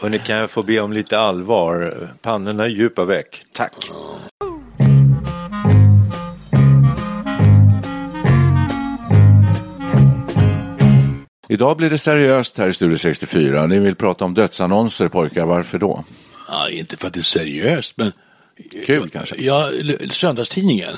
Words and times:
Hörni, 0.00 0.18
kan 0.18 0.36
jag 0.36 0.50
få 0.50 0.62
be 0.62 0.80
om 0.80 0.92
lite 0.92 1.18
allvar? 1.18 2.08
Pannorna 2.22 2.64
är 2.64 2.68
djupa 2.68 3.04
väck. 3.04 3.42
Tack. 3.52 3.74
Idag 11.48 11.76
blir 11.76 11.90
det 11.90 11.98
seriöst 11.98 12.58
här 12.58 12.68
i 12.68 12.72
Studio 12.72 12.98
64. 12.98 13.66
Ni 13.66 13.78
vill 13.78 13.94
prata 13.96 14.24
om 14.24 14.34
dödsannonser 14.34 15.08
pojkar, 15.08 15.44
varför 15.44 15.78
då? 15.78 16.04
Ja, 16.48 16.68
inte 16.70 16.96
för 16.96 17.06
att 17.06 17.14
det 17.14 17.20
är 17.20 17.22
seriöst, 17.22 17.94
men 17.96 18.12
Kul 18.86 19.08
kanske? 19.10 19.34
Ja, 19.38 19.68
söndagstidningen, 20.10 20.94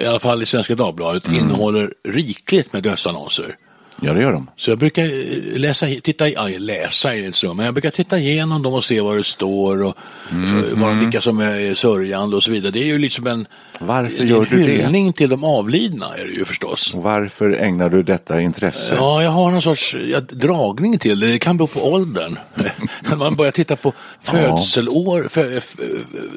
i 0.00 0.06
alla 0.06 0.18
fall 0.18 0.42
i 0.42 0.46
Svenska 0.46 0.74
Dagbladet, 0.74 1.26
Mm. 1.28 1.38
innehåller 1.38 1.92
rikligt 2.08 2.72
med 2.72 2.82
dödsannonser. 2.82 3.56
Ja, 4.04 4.12
det 4.12 4.20
gör 4.22 4.32
de. 4.32 4.50
Så 4.56 4.70
jag 4.70 4.78
brukar 4.78 5.02
eh, 5.04 5.58
läsa, 5.58 5.86
titta, 6.02 6.28
ja, 6.28 6.48
läsa 6.58 7.14
är 7.16 7.22
det 7.22 7.32
så, 7.34 7.54
men 7.54 7.64
jag 7.64 7.74
brukar 7.74 7.90
titta 7.90 8.18
igenom 8.18 8.62
dem 8.62 8.74
och 8.74 8.84
se 8.84 9.00
vad 9.00 9.16
det 9.16 9.24
står 9.24 9.82
och 9.84 9.94
Mm, 10.32 10.58
eh, 10.58 10.64
vad, 10.72 10.96
vilka 10.98 11.20
som 11.20 11.40
är 11.40 11.74
sörjande 11.74 12.36
och 12.36 12.42
så 12.42 12.50
vidare. 12.50 12.70
Det 12.72 12.80
är 12.82 12.86
ju 12.86 12.98
liksom 12.98 13.26
en, 13.26 13.46
Varför 13.80 14.22
en 14.22 14.28
gör 14.28 14.46
du 14.50 14.56
det? 14.56 14.62
hyllning 14.72 15.12
till 15.12 15.30
de 15.30 15.44
avlidna 15.44 16.06
är 16.16 16.24
det 16.24 16.32
ju 16.32 16.44
förstås. 16.44 16.92
Varför 16.94 17.50
ägnar 17.50 17.88
du 17.88 18.02
detta 18.02 18.40
intresse? 18.40 18.94
Ja, 18.94 19.22
jag 19.22 19.30
har 19.30 19.50
någon 19.50 19.62
sorts 19.62 19.96
ja, 20.12 20.20
dragning 20.20 20.98
till 20.98 21.20
det. 21.20 21.26
Det 21.26 21.38
kan 21.38 21.56
bero 21.56 21.66
på 21.66 21.92
åldern. 21.92 22.38
När 23.08 23.16
man 23.16 23.34
börjar 23.34 23.52
titta 23.52 23.76
på 23.76 23.92
födselår, 24.20 25.26
fö, 25.30 25.56
f- 25.58 25.76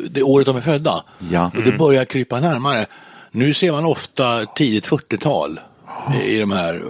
det 0.10 0.24
året 0.24 0.46
de 0.46 0.58
är 0.58 0.62
födda. 0.62 1.04
Ja. 1.32 1.52
Och 1.58 1.64
det 1.64 1.72
börjar 1.72 2.06
krypa 2.06 2.40
närmare. 2.40 2.86
Nu 3.32 3.54
ser 3.54 3.72
man 3.72 3.86
ofta 3.86 4.46
tidigt 4.46 4.88
40-tal 4.88 5.60
i 6.24 6.38
de 6.38 6.52
här. 6.52 6.82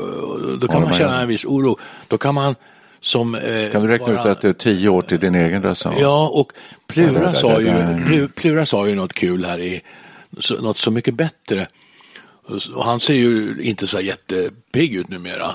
Då 0.62 0.68
kan 0.68 0.82
Ja, 0.82 0.88
man 0.90 0.98
känna 0.98 1.22
en 1.22 1.28
viss 1.28 1.46
oro. 1.46 1.78
Då 2.08 2.18
kan 2.18 2.36
man 2.36 2.56
som... 3.02 3.36
eh, 3.36 3.42
Kan 3.72 3.82
du 3.82 3.88
räkna 3.88 4.08
bara- 4.08 4.22
ut 4.22 4.26
att 4.26 4.42
det 4.42 4.50
är 4.50 4.54
tio 4.54 4.90
år 4.90 5.02
till 5.02 5.20
din 5.20 5.36
egen 5.36 5.62
dödsannons? 5.62 6.02
Ja, 6.02 6.30
och 6.34 6.52
Ja, 6.56 6.76
Plura, 6.88 7.20
det- 7.20 7.26
det- 7.32 7.36
sa, 7.36 7.62
ju, 7.62 8.28
Plura 8.28 8.66
sa 8.66 8.88
ju 8.88 8.96
något 8.96 9.14
kul 9.14 9.46
här, 9.46 9.60
i, 9.60 9.82
något 10.62 10.78
så 10.78 10.92
mycket 10.92 11.14
bättre. 11.14 11.68
Och 12.76 12.86
han 12.86 13.00
ser 13.00 13.14
ju 13.14 13.56
inte 13.62 13.88
så 13.88 14.00
jättepigg 14.00 14.96
ut 14.96 15.10
numera. 15.10 15.48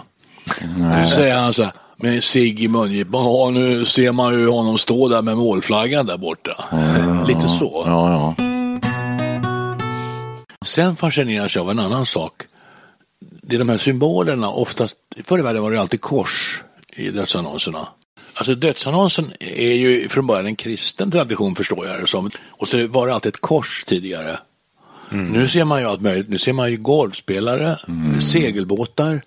Nu 0.76 1.08
säger 1.14 1.36
han 1.36 1.54
så 1.54 1.62
här, 1.62 1.72
med 1.96 2.24
cigg 2.24 2.60
i 2.62 2.68
mungipan, 2.68 3.24
ja, 3.24 3.50
nu 3.54 3.84
ser 3.84 4.12
man 4.12 4.40
ju 4.40 4.48
honom 4.48 4.78
stå 4.78 5.08
där 5.08 5.22
med 5.22 5.36
målflaggan 5.36 6.06
där 6.06 6.16
borta. 6.16 6.52
Lite 7.28 7.48
så. 7.48 7.82
Ja, 7.86 8.12
ja. 8.12 8.44
Sen 10.66 10.96
fascineras 10.96 11.54
jag 11.56 11.62
av 11.62 11.70
en 11.70 11.78
annan 11.78 12.06
sak. 12.06 12.32
Det 13.50 13.56
är 13.56 13.58
de 13.58 13.68
här 13.68 13.78
symbolerna, 13.78 14.50
oftast, 14.50 14.96
förr 15.24 15.38
i 15.38 15.42
världen 15.42 15.62
var 15.62 15.70
det 15.70 15.80
alltid 15.80 16.00
kors 16.00 16.62
i 16.96 17.10
dödsannonserna. 17.10 17.88
Alltså 18.34 18.54
dödsannonsen 18.54 19.32
är 19.40 19.72
ju 19.72 20.08
från 20.08 20.26
början 20.26 20.46
en 20.46 20.56
kristen 20.56 21.10
tradition 21.10 21.56
förstår 21.56 21.86
jag 21.86 22.00
det 22.00 22.06
som. 22.06 22.30
Och 22.48 22.68
så 22.68 22.86
var 22.86 23.06
det 23.06 23.14
alltid 23.14 23.34
ett 23.34 23.40
kors 23.40 23.84
tidigare. 23.84 24.38
Nu 25.10 25.48
ser 25.48 25.64
man 25.64 25.80
ju 25.80 25.86
allt 25.86 26.00
möjligt. 26.00 26.28
Nu 26.28 26.38
ser 26.38 26.52
man 26.52 26.70
ju 26.70 26.76
golfspelare, 26.76 27.78
segelbåtar, 28.32 29.20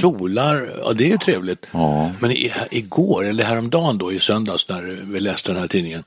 solar. 0.00 0.72
Ja, 0.84 0.92
det 0.92 1.04
är 1.04 1.08
ju 1.08 1.18
trevligt. 1.18 1.66
Ja. 1.70 2.12
Men 2.20 2.30
i, 2.30 2.52
igår, 2.70 3.24
eller 3.24 3.44
häromdagen 3.44 3.98
då 3.98 4.12
i 4.12 4.20
söndags 4.20 4.68
när 4.68 4.98
vi 5.04 5.20
läste 5.20 5.52
den 5.52 5.60
här 5.60 5.68
tidningen. 5.68 6.02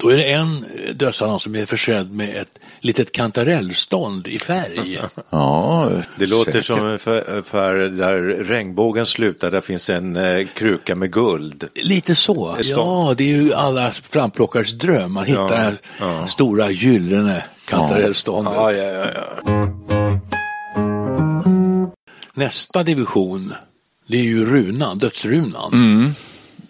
Då 0.00 0.08
är 0.08 0.16
det 0.16 0.32
en 0.32 0.64
dödsannons 0.94 1.42
som 1.42 1.56
är 1.56 1.66
försedd 1.66 2.12
med 2.12 2.36
ett 2.36 2.58
litet 2.80 3.12
kantarellstånd 3.12 4.28
i 4.28 4.38
färg. 4.38 5.00
ja 5.30 5.90
Det 6.18 6.26
låter 6.26 6.52
säkert. 6.52 6.66
som 6.66 6.98
för, 6.98 7.42
för 7.42 7.74
där 7.88 8.18
regnbågen 8.44 9.06
slutar, 9.06 9.50
där 9.50 9.60
finns 9.60 9.90
en 9.90 10.16
eh, 10.16 10.46
kruka 10.46 10.94
med 10.94 11.12
guld. 11.12 11.68
Lite 11.74 12.14
så. 12.14 12.56
Ja, 12.62 13.14
det 13.16 13.24
är 13.32 13.36
ju 13.42 13.52
alla 13.52 13.90
framplockares 13.92 14.72
dröm. 14.72 15.12
Man 15.12 15.24
hittar 15.24 15.42
Ja, 15.42 15.48
det 15.48 15.56
här 15.56 16.26
stora 16.26 16.70
gyllene 16.70 17.44
kantarellståndet. 17.68 18.54
Ja, 18.56 18.72
ja, 18.72 18.84
ja, 18.84 19.10
ja. 19.44 19.52
Nästa 22.34 22.82
division, 22.82 23.54
det 24.06 24.18
är 24.18 24.22
ju 24.24 24.44
runan, 24.44 24.98
dödsrunan. 24.98 25.72
Mm. 25.72 26.14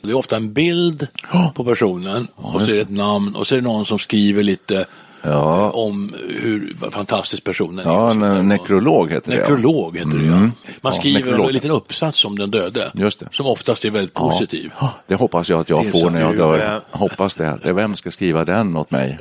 Det 0.07 0.13
är 0.13 0.17
ofta 0.17 0.37
en 0.37 0.53
bild 0.53 1.07
på 1.55 1.65
personen 1.65 2.27
och 2.35 2.61
så 2.63 2.69
är 2.71 2.75
det 2.75 2.81
ett 2.81 2.91
namn 2.91 3.35
och 3.37 3.47
så 3.47 3.55
är 3.55 3.59
det 3.59 3.65
någon 3.65 3.87
som 3.87 3.99
skriver 3.99 4.43
lite 4.43 4.85
Ja. 5.23 5.71
om 5.71 6.15
hur 6.41 6.77
fantastisk 6.91 7.45
personen 7.45 7.79
är. 7.87 7.93
Ja, 7.93 8.15
där. 8.15 8.27
en 8.27 8.49
nekrolog 8.49 9.11
heter 9.13 9.31
det. 9.31 9.37
ja. 9.37 9.41
Nekrolog 9.43 9.97
heter 9.97 10.19
det 10.19 10.27
ja. 10.27 10.33
Mm. 10.33 10.43
Man 10.43 10.53
Ja, 10.83 10.93
skriver 10.93 11.21
nekrolog. 11.21 11.47
en 11.49 11.53
liten 11.55 11.71
uppsats 11.71 12.25
om 12.25 12.39
den 12.39 12.51
döde. 12.51 12.91
Just 12.95 13.21
det. 13.21 13.29
Som 13.33 13.47
oftast 13.47 13.85
är 13.85 13.91
väldigt 13.91 14.13
Ja. 14.15 14.31
positiv. 14.31 14.73
Det 15.07 15.15
hoppas 15.15 15.51
jag 15.51 15.61
att 15.61 15.71
jag 15.71 15.87
är 15.87 15.91
får 15.91 16.11
när 16.11 16.21
jag 16.21 16.37
dör. 16.37 16.59
eh, 16.59 16.81
Hoppas 16.99 17.35
det. 17.35 17.59
Vem 17.65 17.95
ska 17.95 18.11
skriva 18.11 18.45
den 18.45 18.77
åt 18.77 18.91
mig? 18.91 19.19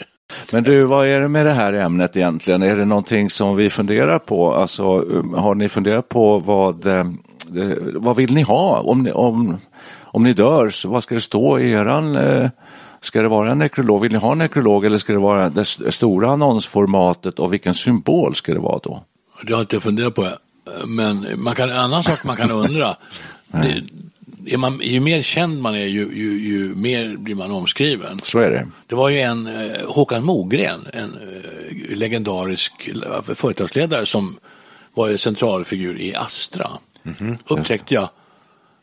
Men 0.51 0.63
du, 0.63 0.84
vad 0.84 1.07
är 1.07 1.19
det 1.19 1.28
med 1.28 1.45
det 1.45 1.51
här 1.53 1.74
ämnet 1.74 2.18
egentligen? 2.18 2.63
Är 2.63 2.75
det 2.75 2.85
någonting 2.85 3.29
som 3.29 3.56
vi 3.56 3.69
funderar 3.69 4.19
på? 4.19 4.53
Alltså, 4.56 4.84
har 5.35 5.56
ni 5.56 5.69
funderat 5.69 6.09
på 6.09 6.40
vad, 6.40 6.85
eh, 6.88 7.06
vad 7.94 8.16
vill 8.16 8.34
ni 8.34 8.41
ha? 8.41 8.79
Om 8.79 9.03
ni, 9.03 9.12
om, 9.12 9.57
om 10.15 10.23
ni 10.23 10.33
dör, 10.33 10.69
så 10.69 10.89
vad 10.89 11.03
ska 11.03 11.15
det 11.15 11.21
stå 11.21 11.59
i 11.59 11.71
eran... 11.71 12.15
Eh, 12.15 12.49
ska 13.01 13.21
det 13.21 13.27
vara 13.27 13.51
en 13.51 13.57
nekrolog? 13.57 14.01
Vill 14.01 14.11
ni 14.11 14.17
ha 14.17 14.31
en 14.31 14.37
nekrolog 14.37 14.85
eller 14.85 14.97
ska 14.97 15.13
det 15.13 15.19
vara 15.19 15.49
det 15.49 15.61
st- 15.61 15.91
stora 15.91 16.31
annonsformatet 16.31 17.39
och 17.39 17.53
vilken 17.53 17.73
symbol 17.73 18.35
ska 18.35 18.53
det 18.53 18.59
vara 18.59 18.79
då? 18.83 19.03
Det 19.41 19.53
har 19.53 19.59
jag 19.59 19.63
inte 19.63 19.79
funderat 19.79 20.15
på. 20.15 20.27
Men 20.87 21.27
man 21.35 21.55
kan, 21.55 21.69
en 21.69 21.77
annan 21.77 22.03
sak 22.03 22.23
man 22.23 22.35
kan 22.35 22.51
undra. 22.51 22.97
det, 23.47 23.83
är 24.53 24.57
man, 24.57 24.79
ju 24.83 24.99
mer 24.99 25.21
känd 25.21 25.61
man 25.61 25.75
är, 25.75 25.85
ju, 25.85 26.01
ju, 26.13 26.39
ju 26.39 26.75
mer 26.75 27.17
blir 27.17 27.35
man 27.35 27.51
omskriven. 27.51 28.19
Så 28.23 28.39
är 28.39 28.51
det. 28.51 28.67
Det 28.87 28.95
var 28.95 29.09
ju 29.09 29.19
en 29.19 29.47
eh, 29.47 29.53
Håkan 29.87 30.23
Mogren, 30.23 30.87
en 30.93 31.13
eh, 31.13 31.97
legendarisk 31.97 32.87
eh, 32.87 33.35
företagsledare 33.35 34.05
som 34.05 34.37
var 34.93 35.09
en 35.09 35.17
centralfigur 35.17 36.01
i 36.01 36.15
Astra. 36.15 36.67
Mhm. 37.03 37.37
Upptäckte 37.47 37.93
jag. 37.93 38.09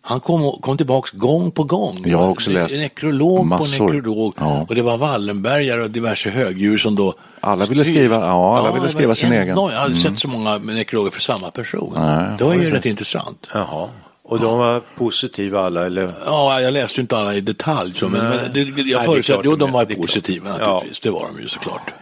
Han 0.05 0.21
kom, 0.21 0.53
kom 0.61 0.77
tillbaks 0.77 1.11
gång 1.11 1.51
på 1.51 1.65
gång. 1.65 2.03
Jag 2.07 2.19
har 2.19 2.29
också 2.29 2.51
Det- 2.51 2.55
läst 2.63 2.75
Nekrolog 2.75 3.47
massor. 3.47 3.87
på 3.89 3.93
nekrolog. 3.95 4.35
Ja. 4.39 4.67
Och 4.69 4.75
det 4.75 4.83
var 4.83 4.97
Wallenbergare 4.97 5.83
och 5.83 5.91
diverse 5.91 6.31
högdjur 6.31 6.79
som 6.79 6.95
då... 6.95 7.15
Alla 7.41 7.67
ville 7.67 7.85
skriva- 7.85 8.21
ja, 8.21 8.59
alla 8.59 8.73
ville 8.73 8.85
det 8.87 8.89
skriva 8.93 9.15
sin 9.15 9.33
egen. 9.33 9.47
Jag 9.49 9.55
har 9.57 9.71
aldrig 9.73 10.01
Mm. 10.07 10.17
sett 10.17 10.19
så 10.23 10.29
många 10.29 10.59
nekrologer 10.59 11.11
för 11.11 11.21
samma 11.21 11.51
person. 11.51 11.93
Nej, 11.97 12.35
det 12.39 12.45
var 12.45 12.53
ju 12.53 12.59
precis. 12.59 12.75
rätt 12.75 12.87
intressant. 12.87 13.49
Jaha. 13.55 13.89
Och 14.25 14.41
de 14.41 14.59
var 14.59 14.81
positiva 14.97 15.61
alla, 15.67 15.87
eller? 15.87 16.13
Ja, 16.27 16.61
jag 16.61 16.73
läste 16.73 17.01
inte 17.01 17.17
alla 17.17 17.35
i 17.35 17.41
detalj, 17.41 17.95
så, 17.95 18.09
men, 18.09 18.21
det, 18.25 18.29
Nej, 18.55 18.73
det 18.75 18.81
är 18.83 18.87
jag 18.87 19.05
förutsätter, 19.05 19.43
jo 19.45 19.57
de 19.57 19.73
var 19.73 19.85
Det 19.85 19.93
är 19.93 19.95
klart. 19.95 20.07
positiva 20.07 20.49
Ja. 20.61 20.67
naturligtvis, 20.73 21.01
det 21.01 21.11
var 21.11 21.27
de 21.37 21.43
ju 21.43 21.49
såklart. 21.49 21.93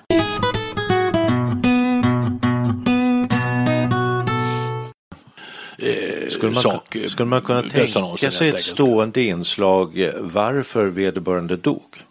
Skulle 6.31 6.53
man, 6.53 6.63
sak, 6.63 6.97
skulle 7.09 7.27
man 7.27 7.43
kunna 7.43 7.63
tänka 7.63 8.31
sig 8.31 8.49
ett 8.49 8.65
stående 8.65 9.23
inslag 9.23 10.01
eh, 10.01 10.11
varför 10.21 10.87
vederbörande 10.87 11.57
dog? 11.57 12.05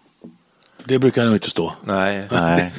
Det 0.86 1.00
brukar 1.00 1.26
nog 1.26 1.34
inte 1.34 1.50
stå. 1.50 1.74
Nej. 1.86 2.28
Nej. 2.32 2.72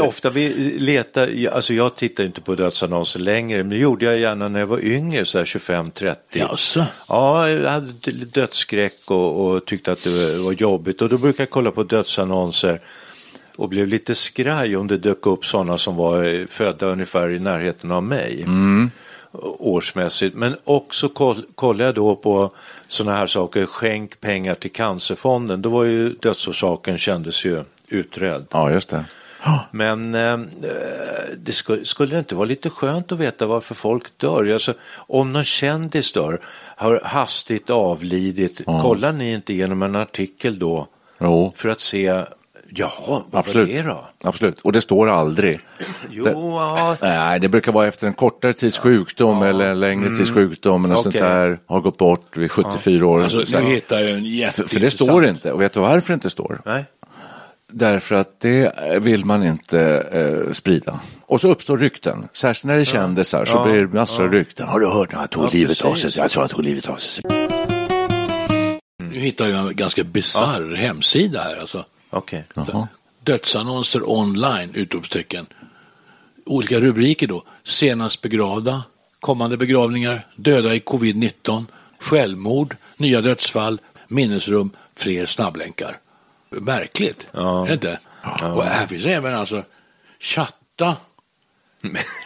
Ofta 0.00 0.30
vi 0.30 0.48
letar, 0.78 1.48
alltså 1.52 1.74
jag 1.74 1.96
tittar 1.96 2.24
inte 2.24 2.40
på 2.40 2.54
dödsannonser 2.54 3.20
längre, 3.20 3.58
men 3.58 3.70
det 3.70 3.76
gjorde 3.76 4.04
jag 4.04 4.18
gärna 4.18 4.48
när 4.48 4.60
jag 4.60 4.66
var 4.66 4.84
yngre, 4.84 5.24
så 5.24 5.38
här 5.38 5.44
25-30. 5.44 6.16
Jaså? 6.32 6.86
Ja, 7.08 7.48
jag 7.48 7.70
hade 7.70 8.10
dödsskräck 8.10 9.10
och, 9.10 9.46
och 9.46 9.64
tyckte 9.64 9.92
att 9.92 10.04
det 10.04 10.36
var 10.36 10.52
jobbigt 10.52 11.02
och 11.02 11.08
då 11.08 11.18
brukade 11.18 11.42
jag 11.42 11.50
kolla 11.50 11.70
på 11.70 11.82
dödsannonser 11.82 12.80
och 13.56 13.68
blev 13.68 13.88
lite 13.88 14.14
skraj 14.14 14.76
om 14.76 14.86
det 14.86 14.98
dök 14.98 15.26
upp 15.26 15.46
sådana 15.46 15.78
som 15.78 15.96
var 15.96 16.24
eh, 16.24 16.46
födda 16.46 16.86
ungefär 16.86 17.30
i 17.30 17.38
närheten 17.38 17.92
av 17.92 18.02
mig. 18.02 18.46
Årsmässigt. 19.58 20.36
Men 20.36 20.56
också 20.64 21.08
koll, 21.08 21.44
kollade 21.54 21.84
jag 21.84 21.94
då 21.94 22.16
på 22.16 22.50
sådana 22.88 23.16
här 23.16 23.26
saker, 23.26 23.66
skänk 23.66 24.20
pengar 24.20 24.54
till 24.54 24.72
Cancerfonden. 24.72 25.62
Då 25.62 25.68
var 25.68 25.84
ju 25.84 26.08
dödsorsaken 26.08 26.98
kändes 26.98 27.44
ju 27.44 27.64
utredd. 27.88 28.46
Ja, 28.50 28.70
just 28.70 28.90
det. 28.90 29.04
Men 29.70 30.14
eh, 30.14 30.38
det 31.36 31.52
skulle, 31.52 31.84
skulle 31.84 32.14
det 32.14 32.18
inte 32.18 32.34
vara 32.34 32.46
lite 32.46 32.70
skönt 32.70 33.12
att 33.12 33.18
veta 33.18 33.46
varför 33.46 33.74
folk 33.74 34.18
dör? 34.18 34.52
Alltså, 34.52 34.74
om 34.94 35.32
någon 35.32 35.44
kändis 35.44 36.12
dör, 36.12 36.40
har 36.76 37.00
hastigt 37.04 37.70
avlidit, 37.70 38.64
kollar 38.64 39.12
ni 39.12 39.32
inte 39.32 39.52
igenom 39.52 39.82
en 39.82 39.96
artikel 39.96 40.58
då 40.58 40.86
Jo, 41.18 41.52
för 41.56 41.68
att 41.68 41.80
se, 41.80 42.24
jaha, 42.76 43.22
vad 43.30 43.38
absolut. 43.38 43.68
var 43.68 43.76
det 43.76 43.82
då? 43.88 44.04
Absolut, 44.24 44.60
och 44.60 44.72
det 44.72 44.80
står 44.80 45.08
aldrig. 45.10 45.60
Jo, 46.10 46.24
Det- 46.24 46.30
ja, 46.30 46.96
Nej, 47.02 47.40
det 47.40 47.48
brukar 47.48 47.72
vara 47.72 47.86
efter 47.86 48.06
en 48.06 48.12
kortare 48.14 48.52
tids 48.52 48.78
sjukdom 48.78 49.42
eller 49.42 49.64
en 49.66 49.80
längre 49.80 50.10
tids 50.16 50.32
sjukdom. 50.32 50.84
Eller 50.84 50.94
sånt 50.94 51.06
Okej. 51.06 51.20
där 51.20 51.58
har 51.66 51.80
gått 51.80 51.96
bort 51.98 52.36
vid 52.36 52.50
74 52.50 53.06
år. 53.06 53.22
Alltså, 53.22 53.46
Så- 53.46 53.58
nu 53.60 53.64
hittar 53.64 54.00
jag 54.00 54.10
en 54.10 54.16
för, 54.22 54.28
jätte 54.28 54.66
för 54.68 54.80
det 54.80 54.90
står 54.90 55.26
inte. 55.26 55.52
Och 55.52 55.60
vet 55.60 55.72
du 55.72 55.80
varför 55.80 56.08
det 56.08 56.14
inte 56.14 56.30
står? 56.30 56.60
nej. 56.64 56.84
Därför 57.74 58.14
att 58.14 58.40
det 58.40 58.72
vill 59.00 59.24
man 59.24 59.42
inte 59.44 59.80
eh, 60.12 60.52
sprida. 60.52 61.00
Och 61.26 61.40
så 61.40 61.50
uppstår 61.50 61.78
rykten. 61.78 62.28
Särskilt 62.32 62.64
när 62.64 62.74
det 62.74 62.80
är 62.80 62.84
kändisar 62.84 63.44
så 63.44 63.56
Ja. 63.56 63.64
blir 63.64 63.80
det 63.80 63.86
massor 63.94 64.24
av 64.24 64.30
rykten. 64.32 64.68
Har 64.68 64.80
du 64.80 64.86
hört 64.88 65.12
att 65.12 65.18
han 65.18 65.28
tog 65.28 65.44
Ja, 65.44 65.48
livet 65.52 65.82
av 65.82 65.94
sig? 65.94 66.12
Jag 66.16 66.30
tror 66.30 66.42
han 66.42 66.48
tog 66.50 66.64
livet 66.64 66.88
av 66.88 66.96
sig. 66.96 67.24
Nu 69.02 69.18
hittar 69.20 69.46
jag 69.48 69.68
en 69.68 69.76
ganska 69.76 70.04
bisarr 70.04 70.74
hemsida 70.74 71.40
här. 71.40 71.60
Alltså. 71.60 71.84
Okej. 72.12 72.44
Jaha. 72.54 72.88
Dödsannonser 73.20 74.10
online, 74.10 74.74
utropstecken. 74.74 75.46
Olika 76.46 76.80
rubriker 76.80 77.26
då. 77.26 77.44
Senast 77.64 78.20
begravda, 78.20 78.82
kommande 79.20 79.56
begravningar, 79.56 80.26
döda 80.36 80.74
i 80.74 80.78
covid-19, 80.80 81.64
självmord, 81.98 82.76
nya 82.96 83.20
dödsfall, 83.20 83.80
minnesrum, 84.08 84.70
fler 84.96 85.26
snabblänkar. 85.26 85.98
Märkligt, 86.50 87.28
Ja. 87.32 87.62
är 87.64 87.68
det 87.68 87.72
inte? 87.74 87.98
Och 88.42 88.64
här 88.64 88.86
finns 88.86 89.04
även 89.04 89.34
alltså 89.34 89.62
chatta, 90.20 90.96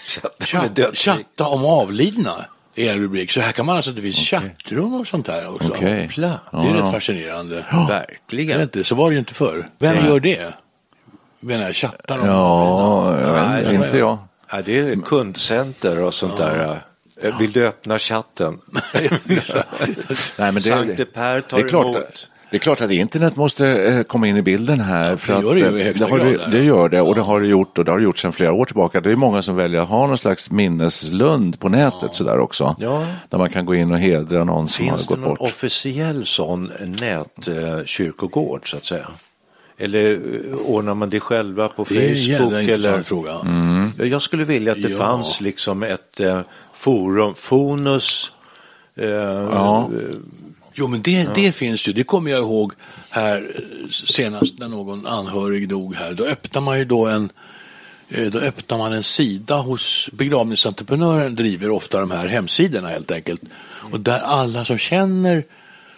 Chatta 0.40 0.92
chatta 0.94 1.46
om 1.46 1.64
avlidna. 1.64 2.44
En 2.78 2.98
rubrik. 3.00 3.30
Så 3.30 3.40
här 3.40 3.52
kan 3.52 3.66
man 3.66 3.76
alltså, 3.76 3.90
det 3.92 4.02
finns 4.02 4.16
chattrum 4.16 4.94
och 4.94 5.06
sånt 5.06 5.28
här 5.28 5.54
också. 5.54 5.72
Okej. 5.72 6.02
Hoppla. 6.02 6.26
Det 6.50 6.56
är 6.58 6.64
Ja, 6.64 6.70
rätt 6.74 6.78
ja. 6.78 6.92
fascinerande. 6.92 7.54
Det 7.54 7.86
Verkligen. 7.88 8.60
inte? 8.62 8.84
Så 8.84 8.94
var 8.94 9.08
det 9.10 9.12
ju 9.14 9.18
inte 9.18 9.34
förr. 9.34 9.68
Vem 9.78 9.96
Nej. 9.96 10.06
gör 10.06 10.20
det? 10.20 10.54
Menar 11.40 11.64
jag 11.64 11.74
chattar 11.76 12.18
om 12.18 12.26
Ja, 12.26 13.20
jag 13.20 13.62
vet, 13.62 13.84
inte 13.84 13.98
jag. 13.98 14.18
Ja, 14.50 14.62
det 14.62 14.78
är 14.78 14.96
kundcenter 14.96 16.02
och 16.02 16.14
sånt 16.14 16.36
där. 16.36 16.80
Vill 17.38 17.52
du 17.52 17.66
öppna 17.66 17.98
chatten? 17.98 18.58
Nej, 18.94 19.10
men 20.38 20.54
det, 20.54 20.60
Sankte 20.60 21.04
Per 21.04 21.40
tar 21.40 21.58
det 21.58 21.64
är 21.64 21.68
klart, 21.68 21.86
emot. 21.86 22.30
Det 22.50 22.56
är 22.56 22.58
klart 22.58 22.80
att 22.80 22.90
internet 22.90 23.36
måste 23.36 23.66
eh, 23.68 24.02
komma 24.02 24.26
in 24.28 24.36
i 24.36 24.42
bilden 24.42 24.80
här. 24.80 25.16
för 25.16 25.32
det 25.32 25.38
att, 25.38 25.44
gör 25.44 25.54
det 25.54 25.60
ju 25.60 25.84
i 25.84 25.88
eh, 25.88 25.94
det, 25.94 26.04
har 26.04 26.18
det, 26.18 26.46
det 26.50 26.64
gör 26.64 26.88
det 26.88 27.00
och 27.00 27.14
det 27.14 27.20
har 27.20 27.40
det 27.40 27.46
gjort 27.46 27.78
och 27.78 27.84
det 27.84 27.90
har 27.90 27.98
det 27.98 28.04
gjort 28.04 28.18
sedan 28.18 28.32
flera 28.32 28.52
år 28.52 28.64
tillbaka. 28.64 29.00
Det 29.00 29.12
är 29.12 29.16
många 29.16 29.42
som 29.42 29.56
väljer 29.56 29.80
att 29.80 29.88
ha 29.88 30.06
någon 30.06 30.18
slags 30.18 30.50
minneslund 30.50 31.60
på 31.60 31.68
nätet 31.68 32.14
sådär 32.14 32.38
också. 32.38 32.76
Ja. 32.78 33.06
Där 33.28 33.38
man 33.38 33.50
kan 33.50 33.66
gå 33.66 33.74
in 33.74 33.92
och 33.92 33.98
hedra 33.98 34.44
någon 34.44 34.68
som 34.68 34.84
Finns 34.84 35.06
det 35.06 35.12
har 35.14 35.16
gått 35.16 35.24
någon 35.26 35.34
bort. 35.36 35.48
officiell 35.48 36.26
sån 36.26 36.72
nätkyrkogård 37.00 38.70
så 38.70 38.76
att 38.76 38.84
säga? 38.84 39.08
Eller 39.78 40.10
eh, 40.12 40.56
ordnar 40.66 40.94
man 40.94 41.10
det 41.10 41.20
själva 41.20 41.68
på 41.68 41.84
Det 41.88 42.06
är 42.06 42.32
en 42.34 42.38
Facebook? 42.50 42.68
Eller? 42.68 43.02
fråga. 43.02 43.32
Jag 43.98 44.22
skulle 44.22 44.44
vilja 44.44 44.72
att 44.72 44.82
det 44.82 44.88
Ja. 44.90 44.98
fanns 44.98 45.40
liksom 45.40 45.82
ett 45.82 46.20
eh, 46.20 46.40
forum, 46.74 47.34
Fonus. 47.34 48.32
Eh, 48.96 49.06
Ja. 49.08 49.90
Jo, 50.78 50.88
men 50.88 51.02
det, 51.02 51.28
det 51.34 51.52
finns 51.52 51.88
ju. 51.88 51.92
Det 51.92 52.04
kommer 52.04 52.30
jag 52.30 52.40
ihåg 52.40 52.72
här 53.10 53.50
eh, 53.54 53.88
senast 53.90 54.58
när 54.58 54.68
någon 54.68 55.06
anhörig 55.06 55.68
dog 55.68 55.94
här. 55.94 56.12
Då 56.12 56.24
öppnar 56.24 56.62
man 56.62 56.78
ju 56.78 56.84
då 56.84 57.06
en 57.06 57.32
eh, 58.08 58.26
då 58.26 58.38
öppnar 58.38 58.78
man 58.78 58.92
en 58.92 59.02
sida 59.02 59.56
hos 59.56 60.08
begravningsentreprenören 60.12 61.34
driver 61.34 61.70
ofta 61.70 62.00
de 62.00 62.10
här 62.10 62.26
hemsidorna 62.26 62.88
helt 62.88 63.10
enkelt. 63.10 63.40
Och 63.92 64.00
där 64.00 64.18
alla 64.18 64.64
som 64.64 64.78
känner 64.78 65.44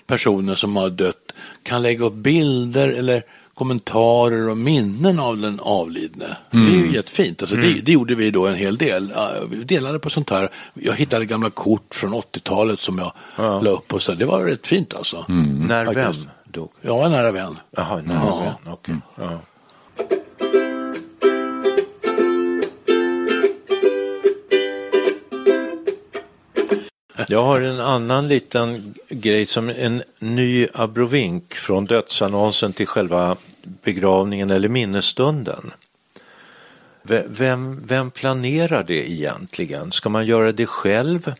personer 0.06 0.54
som 0.54 0.76
har 0.76 0.90
dött 0.90 1.32
kan 1.62 1.82
lägga 1.82 2.04
upp 2.04 2.14
bilder 2.14 2.88
eller 2.88 3.22
kommentarer 3.58 4.48
och 4.48 4.56
minnen 4.56 5.20
av 5.20 5.38
den 5.38 5.60
avlidne. 5.60 6.36
Det 6.50 6.58
är 6.58 6.84
ju 6.86 6.92
jättefint. 6.94 7.42
Alltså 7.42 7.56
det, 7.56 7.72
det 7.80 7.92
gjorde 7.92 8.14
vi 8.14 8.30
då 8.30 8.46
en 8.46 8.54
hel 8.54 8.76
del. 8.76 9.12
Ja, 9.14 9.28
Vi 9.50 9.64
delade 9.64 9.98
på 9.98 10.10
sånt 10.10 10.30
här. 10.30 10.48
Jag 10.74 10.94
hittade 10.94 11.24
gamla 11.24 11.50
kort 11.50 11.94
från 11.94 12.14
80-talet 12.14 12.80
som 12.80 12.98
jag 12.98 13.12
la 13.64 13.70
upp 13.70 13.92
och 13.92 14.02
så. 14.02 14.14
Det 14.14 14.24
var 14.24 14.44
rätt 14.44 14.66
fint 14.66 14.94
alltså. 14.94 15.24
När 15.28 15.94
vem 15.94 16.12
dog? 16.44 16.70
Jag 16.80 16.94
var 16.94 17.04
en 17.04 17.10
nära 17.12 17.32
vän. 17.32 17.58
Jaha, 17.70 18.00
när 18.04 18.14
Ja. 18.14 18.56
vem? 18.64 18.72
Okej. 18.72 18.94
Ja. 19.16 19.38
Jag 27.30 27.44
har 27.44 27.60
en 27.60 27.80
annan 27.80 28.28
liten 28.28 28.94
grej 29.08 29.46
som 29.46 29.68
en 29.68 30.02
ny 30.18 30.66
abrovink 30.74 31.54
från 31.54 31.84
dödsannonsen 31.84 32.72
till 32.72 32.86
själva 32.86 33.36
begravningen 33.62 34.50
eller 34.50 34.68
minnesstunden. 34.68 35.70
Vem, 37.26 37.82
vem 37.86 38.10
planerar 38.10 38.84
det 38.84 39.10
egentligen? 39.10 39.92
Ska 39.92 40.08
man 40.08 40.26
göra 40.26 40.52
det 40.52 40.66
själv 40.66 41.32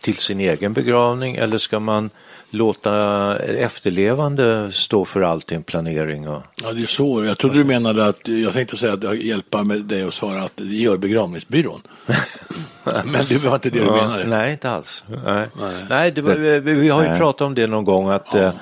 till 0.00 0.16
sin 0.16 0.40
egen 0.40 0.72
begravning 0.72 1.36
eller 1.36 1.58
ska 1.58 1.80
man 1.80 2.10
låta 2.50 3.36
efterlevande 3.38 4.72
stå 4.72 5.04
för 5.04 5.22
allting, 5.22 5.62
planering 5.62 6.28
och... 6.28 6.42
Ja, 6.62 6.72
det 6.72 6.82
är 6.82 6.86
så. 6.86 7.24
Jag 7.24 7.38
trodde 7.38 7.58
du 7.58 7.64
menade 7.64 8.06
att, 8.06 8.28
jag 8.28 8.52
tänkte 8.52 8.76
säga 8.76 8.92
att 8.92 9.02
jag 9.02 9.22
hjälpa 9.22 9.64
med 9.64 9.80
dig 9.80 10.02
att 10.02 10.14
svara 10.14 10.42
att 10.42 10.56
det 10.56 10.64
gör 10.64 10.96
begravningsbyrån. 10.96 11.82
Men 13.04 13.24
det 13.28 13.38
var 13.44 13.54
inte 13.54 13.70
det 13.70 13.78
du 13.78 13.84
Ja, 13.86 13.96
menade. 13.96 14.24
Nej, 14.24 14.52
inte 14.52 14.70
alls. 14.70 15.04
Nej, 15.24 15.46
Nej. 15.88 16.10
det 16.12 16.22
vi, 16.22 16.60
vi 16.60 16.88
har 16.88 17.02
ju 17.02 17.08
Nej. 17.08 17.18
pratat 17.18 17.40
om 17.40 17.54
det 17.54 17.66
någon 17.66 17.84
gång 17.84 18.08
att 18.10 18.34
eh, 18.34 18.52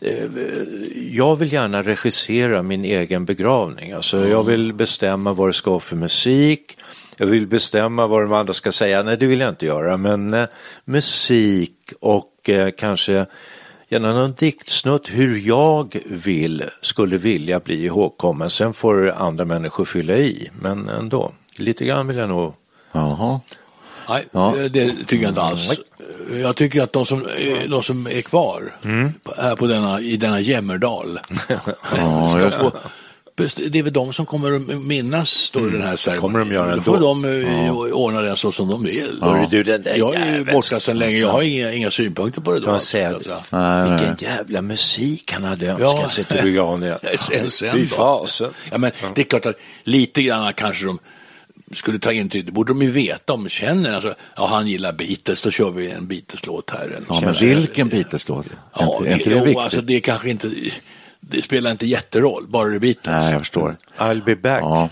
eh, 0.00 0.14
jag 1.10 1.36
vill 1.36 1.52
gärna 1.52 1.82
regissera 1.82 2.62
min 2.62 2.84
egen 2.84 3.24
begravning. 3.24 3.92
Alltså, 3.92 4.28
Jag 4.28 4.42
vill 4.42 4.72
bestämma 4.72 5.32
vad 5.32 5.48
det 5.48 5.52
ska 5.52 5.70
vara 5.70 5.80
för 5.80 5.96
musik. 5.96 6.76
Jag 7.16 7.26
vill 7.26 7.46
bestämma 7.46 8.06
vad 8.06 8.22
de 8.22 8.32
andra 8.32 8.52
ska 8.52 8.72
säga. 8.72 9.02
Nej, 9.02 9.16
det 9.16 9.26
vill 9.26 9.40
jag 9.40 9.48
inte 9.48 9.66
göra. 9.66 9.96
Men 9.96 10.34
eh, 10.34 10.46
musik 10.84 11.72
och 12.00 12.48
eh, 12.48 12.70
kanske 12.78 13.26
gärna 13.88 14.14
någon 14.14 14.32
diktsnutt 14.32 15.08
hur 15.08 15.38
jag 15.38 15.96
vill, 16.06 16.64
skulle 16.80 17.18
vilja 17.18 17.60
bli 17.60 17.84
ihågkommen. 17.84 18.50
Sen 18.50 18.72
får 18.72 19.10
andra 19.10 19.44
människor 19.44 19.84
fylla 19.84 20.14
i. 20.16 20.50
Men 20.60 20.88
ändå, 20.88 21.32
lite 21.56 21.84
grann 21.84 22.06
vill 22.06 22.16
jag 22.16 22.28
nog 22.28 22.54
Jaha. 22.92 23.40
Nej, 24.08 24.24
Ja. 24.32 24.54
det 24.70 24.90
tycker 25.06 25.22
jag 25.22 25.30
inte 25.30 25.42
alls. 25.42 25.70
Jag 26.42 26.56
tycker 26.56 26.82
att 26.82 26.92
de 26.92 27.06
som, 27.06 27.26
de 27.68 27.82
som 27.82 28.06
är 28.06 28.22
kvar 28.22 28.72
Mm. 28.84 29.12
på- 29.22 29.34
här 29.42 29.56
på 29.56 29.66
denna, 29.66 30.00
i 30.00 30.16
denna 30.16 30.40
Jämmerdal 30.40 31.18
Ja, 31.96 32.28
ska 32.28 32.50
få 32.50 32.72
det 33.56 33.78
är 33.78 33.82
väl 33.82 33.92
de 33.92 34.12
som 34.12 34.26
kommer 34.26 34.52
att 34.56 34.82
minnas 34.82 35.50
då 35.50 35.60
den 35.60 35.82
här 35.82 35.96
ceremonin. 35.96 36.16
Mm. 36.16 36.20
Kommer 36.20 36.38
de 36.38 36.52
göra 36.52 36.76
Då 36.76 36.82
får 36.82 36.96
ändå. 36.96 37.08
de 37.22 37.42
eh, 37.66 37.72
ordna 37.72 38.20
den 38.20 38.36
så 38.36 38.52
som 38.52 38.68
de 38.68 38.82
vill. 38.82 39.18
Hörru 39.22 39.46
du, 39.50 39.62
den 39.62 39.82
där 39.82 39.94
jag 39.96 40.14
är 40.14 40.34
ju 40.34 40.44
borta 40.44 40.80
sedan 40.80 40.98
länge, 40.98 41.16
jag 41.18 41.28
har 41.28 41.42
inga, 41.42 41.72
inga 41.72 41.90
synpunkter 41.90 42.40
på 42.40 42.52
det 42.52 42.60
då. 42.60 42.78
säga, 42.78 43.08
alltså. 43.14 43.36
Nej, 43.50 43.90
vilken 43.90 44.08
nej. 44.20 44.30
jävla 44.36 44.62
musik 44.62 45.32
han 45.32 45.44
hade 45.44 45.66
önskat 45.66 45.90
Ja. 46.02 46.08
sig 46.08 46.24
till 46.24 46.42
begravningen. 46.42 46.98
Fy 47.72 47.86
fasen. 47.86 48.50
Ja, 48.70 48.78
men 48.78 48.90
det 49.14 49.20
är 49.20 49.24
klart 49.24 49.46
att 49.46 49.56
lite 49.84 50.22
grann 50.22 50.52
kanske 50.54 50.84
de 50.86 50.98
skulle 51.72 51.98
ta 51.98 52.12
intryck, 52.12 52.46
det 52.46 52.52
borde 52.52 52.70
de 52.72 52.82
ju 52.82 52.90
veta 52.90 53.32
om 53.32 53.44
de 53.44 53.50
känner. 53.50 53.92
Alltså, 53.92 54.14
ja, 54.36 54.46
han 54.46 54.66
gillar 54.66 54.92
Beatles, 54.92 55.42
då 55.42 55.50
kör 55.50 55.70
vi 55.70 55.90
en 55.90 56.06
Beatles-låt 56.06 56.70
här. 56.70 56.84
Eller 56.84 57.06
Ja, 57.08 57.20
men 57.20 57.34
vilken 57.34 57.88
Beatles-låt? 57.88 58.46
Är 58.46 58.52
Ja, 58.74 58.96
inte, 58.98 59.10
är 59.10 59.14
inte 59.18 59.30
det, 59.30 59.36
viktigt? 59.40 59.58
alltså 59.58 59.80
det 59.80 59.96
är 59.96 60.00
kanske 60.00 60.30
inte, 60.30 60.50
det 61.20 61.42
spelar 61.42 61.70
inte 61.70 61.86
jätteroll, 61.86 62.46
bara 62.48 62.68
det 62.68 62.76
är 62.76 62.80
Beatles. 62.80 63.06
Nej, 63.06 63.32
jag 63.32 63.40
förstår. 63.40 63.76
I'll 63.98 64.24
be 64.24 64.36
back 64.36 64.60
Ja. 64.62 64.88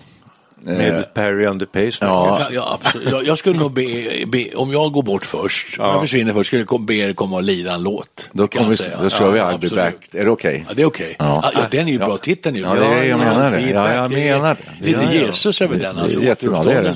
Med 0.66 1.14
Perry 1.14 1.46
and 1.46 1.60
the 1.60 1.66
Pacemaker. 1.66 2.06
Ja. 2.06 2.40
Ja, 2.40 2.46
ja, 2.50 2.78
absolut. 2.82 3.10
Jag, 3.10 3.26
jag 3.26 3.38
skulle 3.38 3.58
nog 3.58 3.72
be, 3.72 3.84
be, 4.26 4.54
om 4.54 4.72
jag 4.72 4.92
går 4.92 5.02
bort 5.02 5.24
först, 5.24 5.78
om 5.78 5.86
jag 5.86 6.00
försvinner 6.00 6.32
först, 6.32 6.46
skulle 6.46 6.66
jag 6.70 6.80
be 6.80 6.94
er 6.94 7.12
komma 7.12 7.36
och 7.36 7.42
lira 7.42 7.72
en 7.72 7.82
låt. 7.82 8.28
Då, 8.32 8.48
kan 8.48 8.70
vi, 8.70 8.76
då 9.02 9.10
kör 9.10 9.30
vi 9.30 9.38
Ja, 9.38 9.52
I'll 9.52 9.58
be 9.58 9.76
back. 9.76 9.94
Är 10.12 10.24
det 10.24 10.30
okej? 10.30 10.64
Ja, 10.68 10.74
det 10.74 10.82
är 10.82 10.86
okej. 10.86 11.16
Ja. 11.18 11.40
Ja. 11.42 11.50
Ja, 11.54 11.66
den 11.70 11.88
är 11.88 11.92
ju 11.92 11.98
bra, 11.98 12.16
titeln 12.16 12.56
är 12.56 12.60
ju 12.60 12.66
Ja, 12.66 12.74
det 12.74 12.86
är, 12.86 13.04
jag 13.04 13.18
menar 13.18 13.50
det. 13.50 13.60
Ja, 13.60 13.94
jag 13.94 14.10
menar 14.10 14.56
det. 14.78 14.86
Lite 14.86 15.00
Ja, 15.00 15.08
ja. 15.12 15.26
Jesus 15.26 15.62
över 15.62 15.78
den, 15.78 15.98
alltså. 15.98 16.20
Det 16.20 16.26
är 16.26 16.28
jättebra, 16.28 16.62
det 16.62 16.72
är 16.72 16.82
det. 16.82 16.94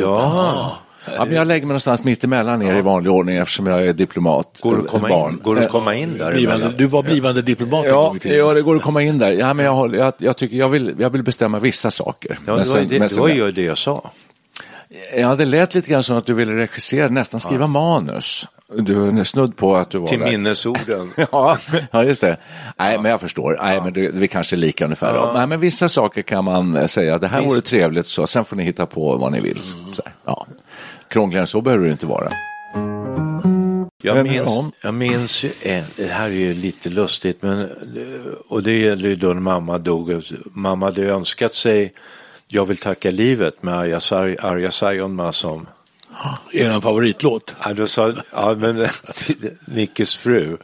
Ja. 0.00 0.78
Ja. 1.06 1.12
Ja, 1.16 1.24
men 1.24 1.34
jag 1.34 1.46
lägger 1.46 1.66
mig 1.66 1.68
någonstans 1.68 2.04
mitt 2.04 2.24
emellan 2.24 2.62
er 2.62 2.76
i 2.76 2.80
vanlig 2.80 3.12
ordning 3.12 3.36
eftersom 3.36 3.66
jag 3.66 3.86
är 3.86 3.92
diplomat. 3.92 4.58
Går 4.62 4.76
det 4.76 4.82
att 4.82 4.88
komma 4.88 5.08
in, 5.28 5.40
går 5.42 5.54
det 5.54 5.60
att 5.60 5.70
komma 5.70 5.94
in 5.94 6.18
där 6.18 6.32
Blivande, 6.32 6.68
du 6.76 6.86
var 6.86 7.02
blivande 7.02 7.42
diplomat 7.42 7.84
en 7.84 7.90
Ja, 7.90 8.14
tiden. 8.20 8.38
ja, 8.38 8.54
det 8.54 8.62
går 8.62 8.76
att 8.76 8.82
komma 8.82 9.02
in 9.02 9.18
där. 9.18 9.30
Ja, 9.32 9.54
men 9.54 9.66
jag, 9.66 9.74
håller, 9.74 9.98
jag, 9.98 10.12
jag, 10.18 10.36
tycker, 10.36 10.56
jag, 10.56 10.68
vill, 10.68 10.94
jag 10.98 11.10
vill 11.10 11.22
bestämma 11.22 11.58
vissa 11.58 11.90
saker. 11.90 12.30
Ja, 12.30 12.36
Men 12.46 12.54
det 12.54 12.58
var, 12.58 12.64
sen- 12.64 12.82
ju 12.82 12.88
det, 12.88 12.92
men 12.98 13.08
det 13.08 13.14
sen- 13.14 13.22
var 13.22 13.28
ju 13.28 13.52
det 13.52 13.62
jag 13.62 13.78
sa. 13.78 14.10
Ja, 15.16 15.34
det 15.34 15.44
lät 15.44 15.74
lite 15.74 15.90
grann 15.90 16.02
som 16.02 16.16
att 16.16 16.26
du 16.26 16.34
ville 16.34 16.56
regissera, 16.56 17.08
nästan 17.08 17.40
skriva 17.40 17.66
manus. 17.66 18.48
Du 18.78 19.06
är 19.08 19.24
snudd 19.24 19.56
på 19.56 19.76
att 19.76 19.90
du 19.90 19.98
var 19.98 20.06
Till 20.06 20.20
där. 20.20 20.30
minnesorden. 20.30 21.12
Ja, 21.32 21.58
ja, 21.90 22.04
just 22.04 22.20
det. 22.20 22.36
Nej, 22.78 22.98
men 22.98 23.10
jag 23.10 23.20
förstår. 23.20 23.58
Nej, 23.62 23.80
men 23.80 23.92
det, 23.92 24.10
vi 24.14 24.28
kanske 24.28 24.56
är 24.56 24.58
lika 24.58 24.84
ungefär. 24.84 25.14
då. 25.14 25.32
Nej, 25.34 25.46
men 25.46 25.60
vissa 25.60 25.88
saker 25.88 26.22
kan 26.22 26.44
man 26.44 26.76
eh, 26.76 26.86
säga, 26.86 27.18
det 27.18 27.28
här 27.28 27.40
vore 27.42 27.60
trevligt, 27.60 28.06
så 28.06 28.26
sen 28.26 28.44
får 28.44 28.56
ni 28.56 28.62
hitta 28.64 28.86
på 28.86 29.16
vad 29.16 29.32
ni 29.32 29.40
vill. 29.40 29.58
Så 29.92 30.02
här, 30.04 30.14
ja. 30.24 30.46
Krångligare 31.08 31.42
än 31.42 31.46
så 31.46 31.60
behöver 31.60 31.84
det 31.86 31.92
inte 31.92 32.06
vara. 32.06 32.28
Jag 34.02 34.22
minns, 34.22 34.50
ja. 34.56 34.70
jag 34.82 34.94
minns 34.94 35.44
ju 35.44 35.52
en, 35.62 35.84
det 35.96 36.06
här 36.06 36.26
är 36.26 36.30
ju 36.30 36.54
lite 36.54 36.88
lustigt, 36.88 37.42
men, 37.42 37.70
och 38.48 38.62
det 38.62 38.78
gäller 38.78 39.08
ju 39.08 39.16
då 39.16 39.26
när 39.26 39.34
mamma 39.34 39.78
dog. 39.78 40.22
Mamma 40.44 40.86
hade 40.86 41.02
önskat 41.02 41.54
sig 41.54 41.92
Jag 42.48 42.64
vill 42.64 42.76
tacka 42.76 43.10
livet 43.10 43.62
med 43.62 43.74
Arja, 43.74 44.70
Saijonmaa 44.70 45.32
som 45.32 45.66
en 46.52 46.82
favoritlåt? 46.82 47.56
Ja, 47.64 47.74
då 47.74 47.86
sa, 47.86 48.12
ja 48.32 48.54
men 48.54 48.86
Nickes 49.64 50.16
fru 50.16 50.56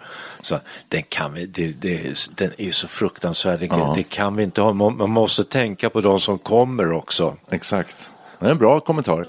sa, 0.42 0.60
den 0.88 1.02
kan 1.02 1.34
vi, 1.34 1.46
det, 1.46 1.66
det, 1.66 2.28
den 2.36 2.50
är 2.58 2.70
så 2.70 2.88
fruktansvärd, 2.88 3.60
det, 3.60 3.66
Ja. 3.66 3.92
det 3.96 4.02
kan 4.02 4.36
vi 4.36 4.42
inte 4.42 4.60
ha, 4.60 4.72
man, 4.72 4.96
man 4.96 5.10
måste 5.10 5.44
tänka 5.44 5.90
på 5.90 6.00
de 6.00 6.20
som 6.20 6.38
kommer 6.38 6.92
också. 6.92 7.36
Exakt. 7.50 8.10
Det 8.38 8.46
är 8.46 8.50
en 8.50 8.58
bra 8.58 8.80
kommentar. 8.80 9.26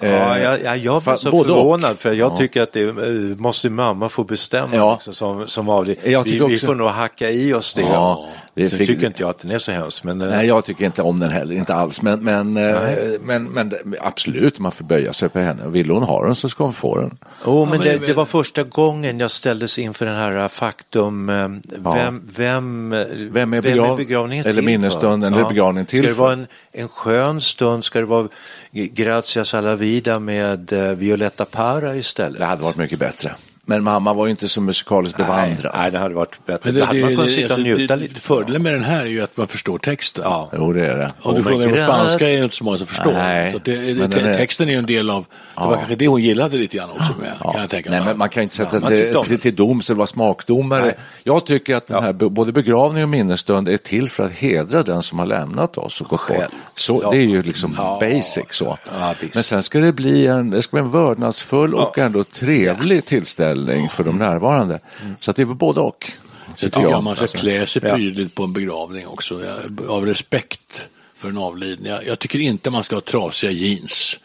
Ja, 0.00 0.06
Eh, 0.36 0.42
jag, 0.42 0.62
jag, 0.62 0.78
jag 0.78 1.02
fa- 1.02 1.06
var 1.06 1.16
så 1.16 1.30
både 1.30 1.52
och. 1.52 1.58
förvånad 1.58 1.98
för 1.98 2.12
jag 2.12 2.32
Ja. 2.32 2.36
tycker 2.36 2.62
att 2.62 2.72
det 2.72 2.82
eh, 2.82 2.94
måste 3.36 3.70
mamma 3.70 4.08
få 4.08 4.24
bestämma 4.24 4.76
Ja. 4.76 4.92
också, 4.94 5.12
som, 5.12 5.48
som 5.48 5.68
avlid. 5.68 5.98
Jag 6.04 6.22
Vi, 6.24 6.38
vi 6.48 6.58
får 6.58 6.74
nog 6.74 6.88
hacka 6.88 7.30
i 7.30 7.54
oss 7.54 7.74
det. 7.74 7.82
Ja, 7.82 8.24
det 8.62 8.68
Sen 8.70 8.78
fick- 8.78 8.88
tycker 8.88 9.06
inte 9.06 9.22
jag 9.22 9.30
att 9.30 9.38
den 9.38 9.50
är 9.50 9.58
så 9.58 9.72
hemsk. 9.72 10.04
Men, 10.04 10.20
eh, 10.22 10.28
Nej, 10.28 10.46
jag 10.46 10.64
tycker 10.64 10.84
inte 10.84 11.02
om 11.02 11.20
den 11.20 11.30
heller, 11.30 11.54
inte 11.54 11.74
alls. 11.74 12.02
Men, 12.02 12.24
men, 12.24 12.56
eh, 12.56 12.78
men, 13.20 13.44
men 13.44 13.72
absolut, 14.00 14.58
man 14.58 14.72
får 14.72 14.84
böja 14.84 15.12
sig 15.12 15.28
på 15.28 15.38
henne. 15.38 15.68
Vill 15.68 15.90
hon 15.90 16.02
ha 16.02 16.24
den 16.26 16.34
så 16.34 16.48
ska 16.48 16.64
hon 16.64 16.72
få 16.72 16.98
den. 17.00 17.18
Oh, 17.44 17.70
men 17.70 17.80
det, 17.80 17.98
det- 18.06 18.12
var 18.12 18.24
första 18.24 18.62
gången 18.62 19.20
jag 19.20 19.30
ställdes 19.30 19.78
inför 19.78 20.06
den 20.06 20.16
här 20.16 20.48
faktum, 20.48 21.28
eh, 21.28 21.48
vem, 21.78 22.22
vem, 22.36 22.90
Vem 23.32 23.54
är 23.54 23.62
begrav- 23.62 23.96
begravningen 23.96 24.44
eller 24.44 24.54
till 24.54 24.64
minnesstunden, 24.64 25.32
för? 25.32 25.40
eller 25.40 25.48
begravningen 25.48 25.86
till 25.86 25.98
Ska 25.98 26.08
det 26.08 26.14
för? 26.14 26.22
vara 26.22 26.32
en, 26.32 26.46
en 26.72 26.88
skön 26.88 27.40
stund, 27.40 27.84
ska 27.84 27.98
det 27.98 28.04
vara 28.06 28.28
Gracias 28.72 29.54
alla 29.54 29.76
vida 29.76 30.18
med 30.18 30.72
Violetta 30.96 31.44
Parra 31.44 31.96
istället? 31.96 32.38
Det 32.38 32.44
hade 32.44 32.62
varit 32.62 32.76
mycket 32.76 32.98
bättre. 32.98 33.34
Men 33.66 33.84
mamma 33.84 34.12
var 34.12 34.26
ju 34.26 34.30
inte 34.30 34.48
så 34.48 34.60
musikaliskt 34.60 35.16
bevandrad. 35.16 35.72
nej, 35.78 35.90
det 35.90 35.98
hade 35.98 36.14
varit 36.14 36.46
bättre. 36.46 36.60
Men 36.64 36.74
det, 36.74 36.80
det, 36.80 36.86
hade 36.86 36.98
det, 36.98 37.04
man 37.04 37.16
kunnat 37.16 37.30
sitta 37.32 37.44
och 37.46 37.50
alltså, 37.50 37.62
njuta 37.78 37.96
det, 37.96 38.02
lite. 38.02 38.20
Fördelen 38.20 38.62
med 38.62 38.72
den 38.72 38.84
här 38.84 39.00
är 39.00 39.06
ju 39.06 39.22
att 39.22 39.36
man 39.36 39.46
förstår 39.46 39.78
texten. 39.78 40.24
Ja. 40.26 40.50
Jo, 40.52 40.72
det 40.72 40.86
är 40.86 40.96
det. 40.96 41.12
Om 41.22 41.34
du 41.34 41.40
Oh 41.40 41.46
frågar 41.46 41.68
på 41.68 41.76
spanska 41.76 42.28
är 42.28 42.36
det 42.38 42.44
inte 42.44 42.56
så 42.56 42.64
många 42.64 42.78
som 42.78 42.86
förstår. 42.86 43.12
Nej, 43.12 43.52
så 43.52 43.58
det, 43.64 43.76
det, 43.76 43.94
men 43.94 44.10
te- 44.10 44.34
Texten 44.34 44.68
är 44.68 44.72
ju 44.72 44.78
en 44.78 44.86
del 44.86 45.10
av, 45.10 45.24
det 45.54 45.60
var 45.60 45.76
kanske 45.76 45.94
det 45.96 46.06
hon 46.08 46.22
gillade 46.22 46.56
lite 46.56 46.76
grann 46.76 46.90
också 46.90 47.12
med, 47.20 47.32
Ja. 47.44 47.52
kan 47.52 47.60
jag 47.60 47.70
tänka 47.70 47.90
Nej, 47.90 48.02
men 48.04 48.18
man 48.18 48.28
kan 48.28 48.40
ju 48.40 48.42
inte 48.44 48.56
sätta 48.56 48.78
man 48.80 48.88
tyckte 48.88 49.18
om 49.18 49.24
till, 49.24 49.28
till, 49.28 49.36
det. 49.36 49.42
till 49.42 49.54
doms 49.56 49.90
eller 49.90 49.96
vara 49.98 50.06
smakdomare. 50.06 50.82
Nej. 50.84 50.94
Jag 51.24 51.46
tycker 51.46 51.76
att 51.76 51.86
den 51.86 52.02
här, 52.04 52.12
både 52.12 52.52
begravning 52.52 53.02
och 53.02 53.08
minnesstund 53.08 53.68
är 53.68 53.76
till 53.76 54.08
för 54.08 54.24
att 54.24 54.32
hedra 54.32 54.82
den 54.82 55.02
som 55.02 55.18
har 55.18 55.26
lämnat 55.26 55.78
oss 55.78 56.00
och 56.00 56.08
gått 56.08 56.28
bort. 56.28 56.44
Så, 56.74 57.00
Ja. 57.04 57.10
Det 57.10 57.16
är 57.16 57.22
ju 57.26 57.42
liksom 57.42 57.74
Ja. 57.78 57.98
basic 58.00 58.44
så. 58.50 58.76
Ja, 59.00 59.14
visst. 59.20 59.34
Men 59.34 59.42
sen 59.42 59.62
ska 59.62 59.78
det 59.78 59.92
bli 59.92 60.26
en, 60.26 60.50
det 60.50 60.62
ska 60.62 60.76
bli 60.76 60.80
en 60.80 60.90
vördnadsfull 60.90 61.74
och 61.74 61.98
ändå 61.98 62.24
trevlig 62.24 63.04
tillställning 63.04 63.59
för 63.90 64.04
de 64.04 64.18
närvarande. 64.18 64.80
Så 65.20 65.30
att 65.30 65.36
det 65.36 65.42
är 65.42 65.46
både 65.46 65.80
och. 65.80 66.12
Så 66.56 66.66
tycker 66.66 66.80
tycker 66.80 66.90
jag 66.90 67.04
man 67.04 67.16
ska 67.16 67.22
Alltså. 67.22 67.38
klä 67.38 67.66
sig 67.66 67.82
Ja. 67.84 67.94
prydligt 67.94 68.34
på 68.34 68.44
en 68.44 68.52
begravning 68.52 69.06
också, 69.06 69.40
jag, 69.44 69.90
av 69.90 70.06
respekt 70.06 70.88
för 71.18 71.28
en 71.28 71.38
avliden. 71.38 71.86
Jag, 71.86 72.06
jag 72.06 72.18
tycker 72.18 72.38
inte 72.38 72.70
man 72.70 72.84
ska 72.84 72.96
ha 72.96 73.00
trasiga 73.00 73.50
jeans 73.50 74.18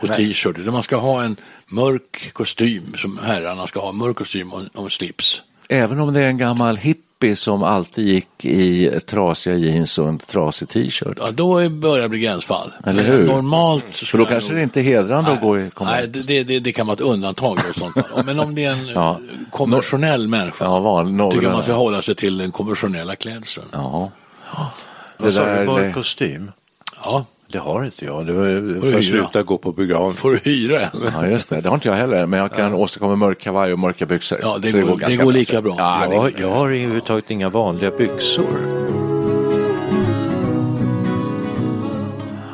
och 0.00 0.08
t-shirt, 0.08 0.58
utan 0.58 0.72
man 0.72 0.82
ska 0.82 0.96
ha 0.96 1.22
en 1.22 1.36
mörk 1.66 2.32
kostym 2.32 2.94
som 2.96 3.18
herrarna 3.22 3.66
ska 3.66 3.80
ha, 3.80 3.92
mörk 3.92 4.16
kostym 4.16 4.52
och, 4.52 4.62
och 4.74 4.92
slips. 4.92 5.42
Även 5.68 6.00
om 6.00 6.12
det 6.12 6.20
är 6.20 6.26
en 6.26 6.38
gammal 6.38 6.76
hippie 7.20 7.36
som 7.36 7.62
alltid 7.62 8.06
gick 8.08 8.44
i 8.44 9.00
trasiga 9.06 9.54
jeans 9.56 9.98
och 9.98 10.08
en 10.08 10.18
trasig 10.18 10.68
t-shirt. 10.68 11.18
Ja, 11.20 11.30
då 11.30 11.68
börjar 11.68 12.02
det 12.02 12.08
bli 12.08 12.18
gränsfall. 12.20 12.72
Eller 12.84 13.02
hur? 13.02 13.26
Normalt 13.26 13.84
så 13.92 14.06
För 14.06 14.18
då 14.18 14.24
kanske 14.26 14.50
nog- 14.52 14.58
det 14.58 14.62
inte 14.62 14.80
är 14.80 14.84
hedrande 14.84 15.32
att 15.32 15.40
gå 15.40 15.58
i 15.58 15.70
Nej, 15.80 16.06
det, 16.08 16.42
det, 16.44 16.58
det 16.60 16.72
kan 16.72 16.86
vara 16.86 16.94
ett 16.94 17.00
undantag 17.00 17.58
ett 17.70 17.78
sånt. 17.78 17.96
Men 18.24 18.40
om 18.40 18.54
det 18.54 18.64
är 18.64 18.72
en 18.72 18.86
Ja. 18.94 19.20
konventionell 19.52 20.28
människa, 20.28 20.64
Ja, 20.64 20.78
van- 20.80 21.16
några- 21.16 21.32
tycker 21.32 21.44
jag 21.46 21.52
man 21.52 21.62
ska 21.62 21.72
hålla 21.72 22.02
sig 22.02 22.14
till 22.14 22.38
den 22.38 22.52
konventionella 22.52 23.16
klädseln. 23.16 23.66
Ja. 23.72 24.10
Vad 25.16 25.34
sa 25.34 25.44
du, 25.56 25.64
det- 25.66 25.92
kostym? 25.92 26.50
Ja, 27.04 27.24
Det 27.52 27.58
har 27.58 27.84
inte 27.84 28.04
jag. 28.04 28.26
Det 28.26 28.32
var, 28.32 28.80
får 28.80 28.92
jag 28.92 29.04
sluta 29.04 29.42
gå 29.42 29.58
på 29.58 29.72
begravning. 29.72 30.12
får 30.12 30.30
du 30.30 30.38
hyra 30.44 30.80
en. 30.80 30.88
Ja, 31.14 31.26
just 31.26 31.48
det. 31.48 31.60
Det 31.60 31.68
har 31.68 31.74
inte 31.74 31.88
jag 31.88 31.96
heller, 31.96 32.26
men 32.26 32.40
jag 32.40 32.52
kan 32.54 32.74
åstadkomma 32.74 33.16
mörk 33.16 33.38
kavaj 33.40 33.72
och 33.72 33.78
mörka 33.78 34.06
byxor. 34.06 34.38
Ja, 34.42 34.58
det 34.62 34.72
går- 34.72 34.96
det 35.08 35.16
går 35.16 35.24
bra. 35.24 35.30
lika 35.32 35.62
bra. 35.62 35.74
Ja, 35.78 36.04
det 36.08 36.14
jag, 36.14 36.22
går- 36.22 36.32
jag 36.40 36.50
har 36.50 36.66
överhuvudtaget 36.66 37.30
inga 37.30 37.48
vanliga 37.48 37.90
byxor. 37.90 38.58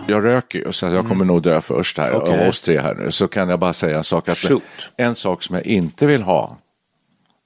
Jag 0.07 0.25
röker 0.25 0.59
ju, 0.59 0.73
så 0.73 0.87
jag 0.87 1.09
kommer 1.09 1.25
nog 1.25 1.43
dö 1.43 1.61
först 1.61 1.99
här 1.99 2.13
Okej. 2.13 2.43
av 2.43 2.49
oss 2.49 2.61
tre 2.61 2.81
här 2.81 2.95
nu. 2.95 3.11
Så 3.11 3.29
kan 3.29 3.49
jag 3.49 3.59
bara 3.61 3.73
säga 3.73 3.97
en 3.97 4.05
sak. 4.05 4.29
Att 4.29 4.39
Shoot. 4.39 4.63
en 4.97 5.15
sak 5.15 5.43
som 5.43 5.55
jag 5.57 5.67
inte 5.67 6.07
vill 6.07 6.23
ha, 6.23 6.57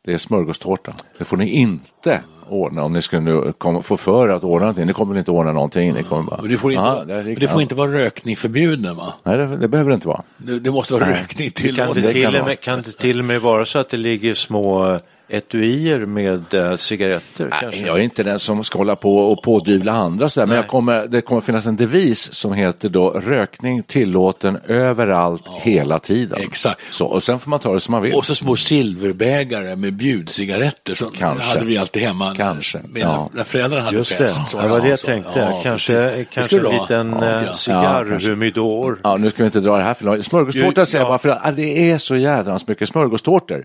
det 0.04 0.12
är 0.12 0.18
smörgåstårta. 0.18 0.92
Det 1.18 1.24
får 1.24 1.36
ni 1.36 1.48
inte 1.50 2.20
ordna 2.48 2.82
om 2.84 2.92
ni 2.92 3.02
skulle 3.02 3.22
nu 3.22 3.52
komma, 3.58 3.82
få 3.82 3.96
för 3.96 4.28
att 4.28 4.44
ordna 4.44 4.60
någonting. 4.60 4.86
Ni 4.86 4.92
kommer 4.92 5.12
väl 5.14 5.18
inte 5.18 5.30
ordna 5.30 5.52
någonting. 5.52 5.92
Ni 5.92 6.02
kommer 6.02 6.22
bara, 6.22 6.40
Men 6.42 6.50
det 6.50 6.58
får 6.58 6.72
inte, 6.72 6.82
Ja, 6.82 6.98
gick 6.98 7.26
men 7.26 7.34
det 7.34 7.48
får 7.48 7.62
inte 7.62 7.74
vara 7.74 7.92
rökning 7.92 8.36
förbjuden 8.36 8.96
va? 8.96 9.14
Nej, 9.22 9.36
det, 9.36 9.56
det 9.56 9.68
behöver 9.68 9.90
det 9.90 9.94
inte 9.94 10.08
vara. 10.08 10.22
Det, 10.36 10.58
det 10.58 10.70
måste 10.70 10.94
vara 10.94 11.10
rökning 11.10 11.50
till. 11.50 11.76
Kan 11.76 11.94
det, 11.94 12.00
det 12.00 12.12
till 12.12 12.22
kan 12.22 12.34
och 12.34 12.40
vara. 12.40 12.48
med, 12.48 12.60
kan 12.60 12.82
det 12.82 12.92
till 12.92 13.18
och 13.18 13.24
med 13.24 13.40
vara 13.40 13.64
så 13.64 13.78
att 13.78 13.88
det 13.90 13.96
ligger 13.96 14.34
små 14.34 14.98
etuier 15.30 15.98
med 16.06 16.54
äh, 16.54 16.76
cigaretter? 16.76 17.48
Nej, 17.50 17.58
kanske? 17.60 17.86
jag 17.86 17.98
är 17.98 18.02
inte 18.02 18.22
den 18.22 18.38
som 18.38 18.64
ska 18.64 18.78
hålla 18.78 18.96
på 18.96 19.16
och 19.18 19.42
pådyvla 19.42 19.92
andra 19.92 20.28
sådär, 20.28 20.46
men 20.46 20.56
jag 20.56 20.66
kommer, 20.66 21.06
det 21.06 21.20
kommer 21.20 21.40
finnas 21.40 21.66
en 21.66 21.76
devis 21.76 22.32
som 22.34 22.52
heter 22.52 22.88
då 22.88 23.10
rökning 23.10 23.82
tillåten 23.82 24.58
överallt 24.66 25.48
hela 25.60 25.98
tiden. 25.98 26.38
Exakt. 26.42 26.80
Så, 26.90 27.06
och 27.06 27.22
sen 27.22 27.38
får 27.38 27.50
man 27.50 27.58
ta 27.58 27.72
det 27.74 27.80
som 27.80 27.92
man 27.92 28.02
vill. 28.02 28.14
Och 28.14 28.26
så 28.26 28.34
små 28.34 28.56
silverbägare 28.56 29.76
med 29.76 29.92
bjudcigaretter 29.94 30.94
som 30.94 31.10
Kanske. 31.10 31.48
hade 31.48 31.64
vi 31.64 31.78
alltid 31.78 32.02
hemma. 32.02 32.34
Kanske, 32.42 32.80
När, 32.92 33.00
ja. 33.00 33.28
när 33.32 33.44
föräldrarna 33.44 33.84
hade 33.84 33.96
Just 33.96 34.18
det, 34.18 34.24
fest. 34.26 34.48
så 34.48 34.60
det 34.60 34.68
var 34.68 34.80
det 34.80 34.88
jag 34.88 34.98
så. 34.98 35.06
tänkte. 35.06 35.38
Ja, 35.40 35.60
kanske. 35.62 35.92
Det 35.92 36.24
kanske 36.24 36.56
en 36.56 36.62
liten 36.62 37.16
Ja, 37.20 37.42
ja. 37.46 37.54
cigarrhumidor. 37.54 38.98
Ja, 39.04 39.16
nu 39.16 39.30
ska 39.30 39.42
vi 39.42 39.46
inte 39.46 39.60
dra 39.60 39.76
det 39.76 39.82
här 39.82 39.94
för 39.94 40.04
långt. 40.04 40.24
Smörgåstårta 40.24 40.86
säger 40.86 41.04
jag 41.04 41.06
ja. 41.06 41.08
bara 41.10 41.18
för 41.18 41.28
att 41.48 41.56
det 41.56 41.90
är 41.90 41.98
så 41.98 42.16
jädrans 42.16 42.68
mycket 42.68 42.88
smörgåstårtor. 42.88 43.64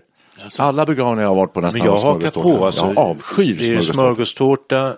Alla 0.58 0.86
begravningar 0.86 1.22
jag 1.22 1.28
har 1.28 1.36
varit 1.36 1.52
på 1.52 1.60
nästan 1.60 1.78
Men 1.78 1.86
jag 1.86 1.96
har 1.96 2.12
hakar 2.12 2.28
smörgåstårta. 2.28 2.58
på. 2.58 2.66
Alltså, 2.66 2.86
jag 2.86 2.98
avskyr 2.98 3.56
det 3.58 3.74
är 3.74 3.80
smörgåstårta. 3.80 4.92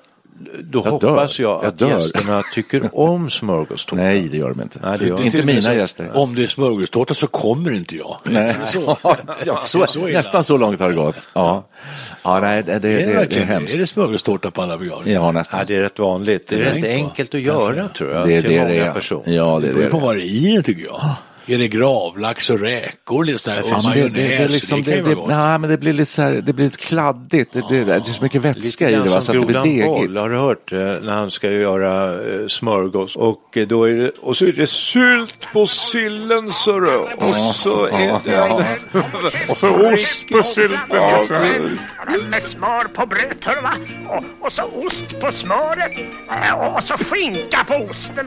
Då 0.61 0.83
Jag 0.85 1.01
dör. 1.01 1.09
hoppas 1.11 1.41
jag, 1.41 1.51
Jag 1.51 1.65
att 1.65 1.79
dör. 1.79 1.89
gästerna 1.89 2.43
tycker 2.55 2.91
om 2.93 3.31
smörgåstårta. 3.31 4.03
Nej, 4.03 4.29
det 4.29 4.37
gör 4.37 4.49
de 4.51 4.61
inte. 4.61 4.79
Nej, 4.83 4.99
det 4.99 5.07
gör 5.07 5.23
inte 5.23 5.43
mina 5.45 5.63
så, 5.63 5.73
gäster. 5.73 6.11
Om 6.15 6.35
det 6.35 6.43
är 6.43 6.47
smörgåstårta 6.47 7.15
så 7.15 7.27
kommer 7.27 7.73
inte 7.73 7.97
jag. 7.97 8.17
Nej. 8.25 8.57
ja, 9.47 9.61
så, 9.65 9.87
Så 9.87 10.07
nästan 10.07 10.45
så 10.45 10.57
långt 10.57 10.81
har 10.81 10.89
det 10.89 10.95
gått. 10.95 11.29
Ja, 11.33 11.69
ja 12.23 12.41
nej, 12.41 12.63
det, 12.63 12.79
det, 12.79 13.03
Är 13.03 13.07
det, 13.07 13.25
det, 13.25 13.37
är 13.37 13.45
hemskt. 13.45 13.75
Är 13.75 13.79
det 13.79 13.87
smörgåstårta 13.87 14.51
på 14.51 14.63
alla 14.63 14.79
begravningar? 14.79 15.21
Ja, 15.21 15.33
nästan. 15.33 15.59
Ja, 15.59 15.65
det 15.67 15.77
är 15.77 15.81
rätt 15.81 15.99
vanligt. 15.99 16.49
Det 16.49 16.55
är 16.55 16.75
rätt 16.75 16.85
enkelt 16.85 17.35
att 17.35 17.41
göra 17.41 17.89
tror 17.89 18.11
jag. 18.11 18.27
Det 18.29 18.35
är 18.35 18.43
till 18.43 18.51
det 18.51 18.59
många 18.59 18.85
det 18.85 18.93
personer. 18.93 19.33
Ja, 19.33 19.59
det 19.61 19.67
Det 19.67 19.75
beror 19.75 19.91
på 19.91 19.99
vad 19.99 20.17
det 20.17 20.23
är 20.23 20.27
i 20.27 20.53
den 20.55 20.63
tycker 20.63 20.85
jag. 20.85 21.11
Är 21.49 21.59
det 21.59 21.69
gravlax 21.69 22.51
och 22.51 22.61
räkor 22.61 23.25
lite 23.25 23.39
så 23.39 23.51
här, 23.51 23.61
och 23.63 23.67
Ja, 23.71 23.75
men 23.77 23.85
majonnäs? 23.85 24.15
det, 24.15 24.21
det, 24.23 24.29
det, 24.29 24.35
är 24.45 24.49
liksom, 24.49 24.83
kan 24.83 24.93
ju 24.95 24.97
det, 24.99 25.03
vara 25.03 25.15
det, 25.15 25.21
gott. 25.21 25.29
nej, 25.29 25.59
men 25.59 25.71
det 25.71 25.79
blir 25.79 25.93
lite 25.93 26.11
så 26.11 26.23
här, 26.23 26.33
det 26.33 26.53
blir 26.53 26.65
lite 26.65 26.79
kladdigt. 26.79 27.53
Det, 27.53 27.63
det, 27.71 27.85
det 27.85 27.93
är 27.95 28.01
så 28.01 28.23
mycket 28.23 28.43
vätska 28.43 28.91
i 28.91 28.95
det, 28.95 29.01
va, 29.01 29.21
så 29.21 29.33
att 29.33 29.41
det 29.41 29.47
blir 29.47 29.63
Grodan 29.63 29.87
Boll, 29.87 29.99
degigt. 30.05 30.21
har 30.21 30.29
du 30.29 30.37
hört 30.37 30.73
eh, 30.73 30.79
när 30.79 31.13
han 31.15 31.31
ska 31.31 31.51
göra 31.51 32.13
eh, 32.13 32.47
smörgås 32.49 33.17
och, 33.17 33.57
eh, 33.57 33.67
då 33.67 33.85
är 33.89 33.93
det, 33.95 34.11
och 34.21 34.37
så 34.37 34.45
är 34.47 34.53
det 34.53 34.67
sylt 34.67 35.49
på 35.53 35.67
sillen 35.67 36.51
så 36.51 36.81
du. 36.81 36.97
och 36.97 37.35
så 37.37 37.87
är 37.87 38.21
det 38.25 38.65
Och 39.49 39.57
så 39.57 39.93
ost 39.93 40.29
på 40.33 40.43
sylten. 40.43 41.01
Med 42.31 42.43
smör 42.43 42.85
på 42.85 43.05
du, 43.05 43.61
va? 43.63 43.73
Och, 44.09 44.47
och 44.47 44.53
så 44.53 44.63
ost 44.87 45.21
på 45.21 45.33
smöret. 45.33 45.93
Eh, 46.31 46.75
Och 46.75 46.83
så 46.83 46.95
skinka 46.97 47.65
på 47.65 47.75
osten. 47.75 48.27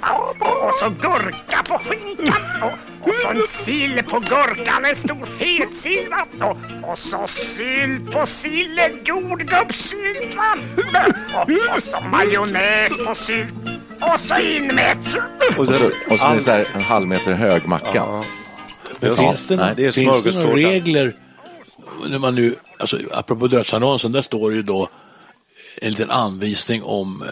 Och 0.67 0.73
så 0.79 0.89
gurka 0.89 1.63
på 1.67 1.77
skinkan. 1.77 2.71
Och, 3.03 3.13
så 3.23 3.29
en 3.29 3.47
sill 3.47 4.03
på 4.09 4.19
gurkan, 4.19 4.85
en 4.85 4.95
stor 4.95 5.25
fet 5.25 5.75
sill. 5.77 6.07
va? 6.09 6.47
Och, 6.47 6.89
och 6.91 6.97
så 6.99 7.27
sylt 7.27 8.11
på 8.11 8.25
sillen, 8.25 8.91
jordgubbssylt. 9.05 10.35
va? 10.35 10.55
Och, 11.35 11.75
och 11.75 11.83
så 11.83 11.99
majonnäs 12.01 12.97
på 13.07 13.15
sylt. 13.15 13.53
Och 14.13 14.19
så 14.19 14.37
in 14.37 14.67
med 14.67 14.91
ett... 14.91 15.15
och 15.59 15.67
så, 15.67 15.71
och 15.71 15.71
så 15.73 15.85
är 15.85 16.17
det 16.17 16.23
allt- 16.23 16.41
så 16.43 16.51
här 16.51 16.65
en 16.75 16.81
halv 16.81 17.07
meter 17.07 17.33
hög 17.33 17.65
macka. 17.67 18.05
Men 18.99 19.09
Ja, 19.09 19.15
finns 19.15 19.47
det, 19.47 19.55
nej, 19.55 19.73
det 19.75 19.85
är 19.85 19.91
finns 19.91 20.23
det 20.23 20.35
några 20.35 20.55
regler 20.55 21.13
när 22.09 22.19
man 22.19 22.35
nu, 22.35 22.55
alltså 22.79 22.97
apropå 23.13 23.47
dödsannonsen, 23.47 24.11
där 24.11 24.21
står 24.21 24.49
det 24.49 24.55
ju 24.55 24.63
då 24.63 24.87
en 25.81 25.91
liten 25.91 26.11
anvisning 26.11 26.83
om 26.83 27.21
eh, 27.21 27.27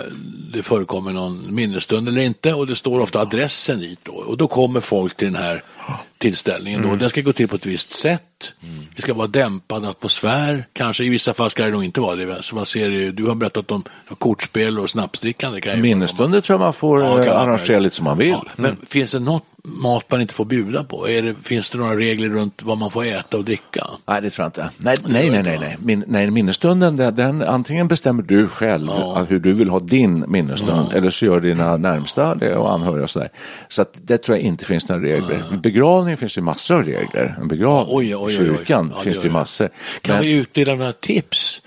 det 0.53 0.63
förekommer 0.63 1.13
någon 1.13 1.55
minnesstund 1.55 2.07
eller 2.07 2.21
inte 2.21 2.53
och 2.53 2.67
det 2.67 2.75
står 2.75 2.99
ofta 2.99 3.19
adressen 3.19 3.79
dit 3.79 3.99
då. 4.03 4.11
Och 4.11 4.37
då 4.37 4.47
kommer 4.47 4.79
folk 4.79 5.17
till 5.17 5.27
den 5.27 5.43
här 5.43 5.63
tillställningen 6.17 6.81
då. 6.81 6.95
Den 6.95 7.09
ska 7.09 7.21
gå 7.21 7.33
till 7.33 7.47
på 7.47 7.55
ett 7.55 7.65
visst 7.65 7.91
sätt. 7.91 8.21
Det 8.95 9.01
ska 9.01 9.13
vara 9.13 9.27
dämpad 9.27 9.85
atmosfär. 9.85 10.67
Kanske 10.73 11.03
i 11.03 11.09
vissa 11.09 11.33
fall 11.33 11.49
ska 11.49 11.63
det 11.65 11.71
nog 11.71 11.83
inte 11.83 12.01
vara 12.01 12.15
det. 12.15 12.43
Så 12.43 12.55
man 12.55 12.65
ser, 12.65 13.11
du 13.11 13.25
har 13.25 13.35
berättat 13.35 13.71
om 13.71 13.83
kortspel 14.17 14.79
och 14.79 14.89
snapsdrickande. 14.89 15.75
Minnesstunder 15.77 16.41
tror 16.41 16.53
jag 16.53 16.59
man 16.65 16.73
får 16.73 17.01
Ja, 17.03 17.09
eh, 17.23 17.25
man- 17.25 17.27
arrangera 17.49 17.79
lite 17.79 17.95
som 17.95 18.05
man 18.05 18.17
vill. 18.17 18.29
Ja, 18.29 18.45
men 18.55 18.77
finns 18.87 19.11
det 19.11 19.19
något 19.19 19.43
mat 19.63 20.11
man 20.11 20.21
inte 20.21 20.33
får 20.33 20.45
bjuda 20.45 20.83
på? 20.83 21.09
Är 21.09 21.21
det, 21.21 21.35
finns 21.43 21.69
det 21.69 21.77
några 21.77 21.95
regler 21.97 22.29
runt 22.29 22.61
vad 22.63 22.77
man 22.77 22.91
får 22.91 23.05
äta 23.05 23.37
och 23.37 23.45
dricka? 23.45 23.87
Nej, 24.07 24.21
det 24.21 24.29
tror 24.29 24.43
jag 24.43 24.47
inte. 24.49 24.69
Nej, 24.77 24.97
nej, 25.07 25.29
nej, 25.29 25.43
nej. 25.43 25.57
nej. 25.61 25.77
Min, 25.79 26.03
nej 26.07 26.31
minnesstunden, 26.31 26.95
den, 26.95 27.41
antingen 27.41 27.87
bestämmer 27.87 28.23
du 28.23 28.47
själv 28.47 28.89
att 28.91 29.31
hur 29.31 29.39
du 29.39 29.53
vill 29.53 29.69
ha 29.69 29.79
din 29.79 30.31
minnesstund 30.31 30.93
eller 30.93 31.09
så 31.09 31.25
gör 31.25 31.39
dina 31.39 31.77
närmsta 31.77 32.35
det 32.35 32.55
och 32.55 32.73
anhöriga 32.73 33.03
och 33.03 33.09
sådär. 33.09 33.29
Så 33.69 33.81
att 33.81 33.91
det 34.01 34.17
tror 34.17 34.37
jag 34.37 34.45
inte 34.45 34.65
finns 34.65 34.89
några 34.89 35.01
regler. 35.01 35.41
Begravning 35.61 36.06
finns 36.15 36.35
det 36.35 36.41
massor 36.41 36.75
av 36.75 36.83
regler. 36.83 37.35
En 37.41 37.47
begravning, 37.47 37.95
Oj, 37.95 38.15
oj, 38.15 38.21
oj, 38.25 38.31
kyrkan 38.37 38.91
Ja, 38.95 39.01
finns 39.01 39.17
det 39.17 39.27
ju 39.27 39.33
massor. 39.33 39.69
Kan 40.01 40.15
Men- 40.15 40.25
vi 40.25 40.31
utdela 40.31 40.75
några 40.75 40.93
tips? 40.93 41.61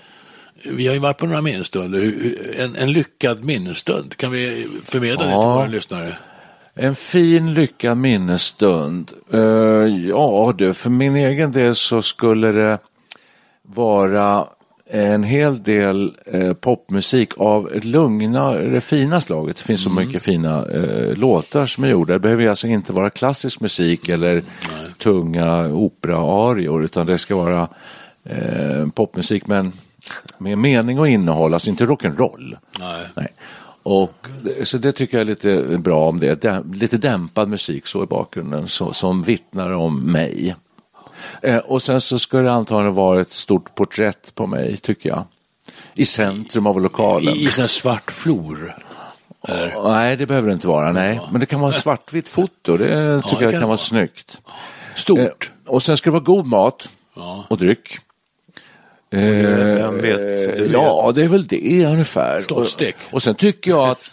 Vi 0.65 0.87
har 0.87 0.93
ju 0.93 0.99
varit 0.99 1.17
på 1.17 1.25
några 1.25 1.41
minnesstunder. 1.41 2.13
En, 2.59 2.75
en 2.75 2.91
lyckad 2.91 3.43
minnesstund, 3.43 4.17
kan 4.17 4.31
vi 4.31 4.67
förmedla 4.85 5.17
det 5.17 5.23
till 5.23 5.31
Ja. 5.31 5.55
våra 5.55 5.67
lyssnare? 5.67 6.13
En 6.73 6.95
fin 6.95 7.53
lyckad 7.53 7.97
minnesstund. 7.97 9.11
Eh, 9.33 9.39
ja 10.09 10.53
du, 10.57 10.73
för 10.73 10.89
min 10.89 11.15
egen 11.15 11.51
del 11.51 11.75
så 11.75 12.01
skulle 12.01 12.51
det 12.51 12.79
vara 13.67 14.47
en 14.93 15.23
hel 15.23 15.63
del 15.63 16.13
eh, 16.25 16.53
popmusik 16.53 17.29
av 17.37 17.69
lugna, 17.83 18.51
det 18.51 18.81
fina 18.81 19.21
slaget. 19.21 19.57
Det 19.57 19.63
finns 19.63 19.83
så 19.83 19.89
mycket 19.89 20.23
fina 20.23 20.65
eh, 20.67 21.17
låtar 21.17 21.65
som 21.65 21.83
är 21.83 21.87
gjorda. 21.87 22.13
Det 22.13 22.19
behöver 22.19 22.47
alltså 22.47 22.67
inte 22.67 22.93
vara 22.93 23.09
klassisk 23.09 23.59
musik 23.59 24.09
eller 24.09 24.43
tunga 24.97 25.67
opera-arior 25.73 26.83
utan 26.83 27.05
det 27.05 27.17
ska 27.17 27.35
vara 27.35 27.67
eh, 28.23 28.87
popmusik 28.95 29.47
men 29.47 29.71
med 30.37 30.57
mening 30.57 30.99
och 30.99 31.07
innehåll, 31.07 31.53
alltså 31.53 31.69
inte 31.69 31.85
rock'n'roll. 31.85 32.57
Nej. 32.79 33.03
Nej. 33.15 33.27
Och, 33.83 34.27
det- 34.43 34.65
så 34.67 34.77
det 34.77 34.91
tycker 34.91 35.17
jag 35.17 35.21
är 35.21 35.25
lite 35.25 35.77
bra 35.77 36.09
om 36.09 36.19
det. 36.19 36.45
Lite 36.73 36.97
dämpad 36.97 37.49
musik 37.49 37.87
så 37.87 38.03
i 38.03 38.05
bakgrunden 38.07 38.67
så, 38.67 38.93
som 38.93 39.21
vittnar 39.21 39.71
om 39.71 39.99
mig. 40.11 40.55
Eh, 41.41 41.57
och 41.57 41.81
sen 41.81 42.01
så 42.01 42.19
skulle 42.19 42.43
det 42.43 42.51
antagligen 42.51 42.93
vara 42.93 43.21
ett 43.21 43.33
stort 43.33 43.75
porträtt 43.75 44.35
på 44.35 44.47
mig 44.47 44.77
tycker 44.77 45.09
jag. 45.09 45.23
I 45.93 46.05
centrum 46.05 46.67
av 46.67 46.81
lokalen. 46.81 47.33
I, 47.33 47.43
i 47.43 47.47
här 47.47 47.67
svart 47.67 48.11
flor. 48.11 48.75
Eller? 49.47 49.89
Nej, 49.91 50.17
det 50.17 50.25
behöver 50.25 50.47
det 50.47 50.53
inte 50.53 50.67
vara. 50.67 50.91
Nej. 50.91 51.21
Men 51.31 51.39
det 51.39 51.45
kan 51.45 51.59
vara 51.59 51.71
svartvitt 51.71 52.29
foto. 52.29 52.77
Det 52.77 53.21
tycker 53.21 53.45
det 53.45 53.51
jag 53.51 53.59
kan 53.59 53.67
vara 53.67 53.77
snyggt. 53.77 54.41
Stort. 54.95 55.19
Eh, 55.19 55.73
och 55.73 55.83
sen 55.83 55.97
ska 55.97 56.09
det 56.09 56.13
vara 56.13 56.23
god 56.23 56.45
mat 56.45 56.89
och 57.47 57.57
dryck. 57.57 57.99
Eh, 59.13 59.19
Vem 59.19 59.97
vet? 59.97 60.17
Du 60.57 60.63
vet. 60.63 60.71
ja, 60.71 61.11
det 61.15 61.23
är 61.23 61.27
väl 61.27 61.47
det 61.47 61.85
ungefär. 61.85 62.41
Slottstek. 62.41 62.95
Och, 63.07 63.13
och 63.13 63.23
sen 63.23 63.35
tycker 63.35 63.71
jag 63.71 63.89
att 63.89 64.11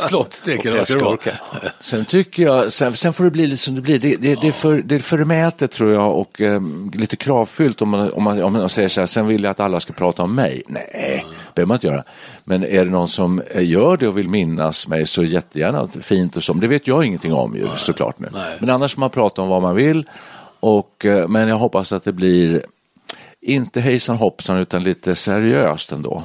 Slottstek, 0.08 0.64
eller 0.64 1.00
vad 1.02 1.18
det? 1.24 1.40
Sen 1.80 2.04
tycker 2.04 2.42
jag, 2.42 2.72
sen, 2.72 2.96
sen 2.96 3.12
får 3.12 3.24
det 3.24 3.30
bli 3.30 3.46
lite 3.46 3.56
som 3.56 3.74
det 3.74 3.80
blir. 3.80 3.98
Det, 3.98 4.16
det, 4.16 4.40
det, 4.40 4.48
är, 4.48 4.52
för, 4.52 4.82
det 4.82 4.94
är 4.94 5.00
förmätet 5.00 5.70
tror 5.70 5.92
jag 5.92 6.18
och 6.18 6.40
eh, 6.40 6.62
lite 6.92 7.16
kravfyllt 7.16 7.82
om 7.82 7.88
man, 7.88 8.12
om, 8.12 8.22
man, 8.22 8.42
om 8.42 8.52
man 8.52 8.68
säger 8.68 8.88
så 8.88 9.00
här, 9.00 9.06
sen 9.06 9.26
vill 9.26 9.42
jag 9.42 9.50
att 9.50 9.60
alla 9.60 9.80
ska 9.80 9.92
prata 9.92 10.22
om 10.22 10.34
mig. 10.34 10.62
Nej, 10.66 11.24
det 11.26 11.54
behöver 11.54 11.68
man 11.68 11.74
inte 11.74 11.86
göra. 11.86 12.04
Men 12.44 12.64
är 12.64 12.84
det 12.84 12.90
någon 12.90 13.08
som 13.08 13.42
eh, 13.54 13.64
gör 13.68 13.96
det 13.96 14.08
och 14.08 14.18
vill 14.18 14.28
minnas 14.28 14.88
mig 14.88 15.06
så 15.06 15.24
jättegärna 15.24 15.86
fint 15.86 16.36
och 16.36 16.42
så. 16.42 16.54
Men 16.54 16.60
det 16.60 16.66
vet 16.66 16.86
jag 16.86 17.04
ingenting 17.04 17.32
om 17.32 17.56
ju 17.56 17.66
såklart 17.76 18.18
nu. 18.18 18.28
Men 18.58 18.70
annars 18.70 18.94
får 18.94 19.00
man 19.00 19.10
prata 19.10 19.42
om 19.42 19.48
vad 19.48 19.62
man 19.62 19.74
vill. 19.74 20.04
Och, 20.60 21.06
eh, 21.06 21.28
men 21.28 21.48
jag 21.48 21.56
hoppas 21.56 21.92
att 21.92 22.04
det 22.04 22.12
blir 22.12 22.62
inte 23.42 23.80
hejsan 23.80 24.16
hoppsan 24.16 24.56
utan 24.58 24.82
lite 24.82 25.14
seriöst 25.14 25.92
ändå. 25.92 26.22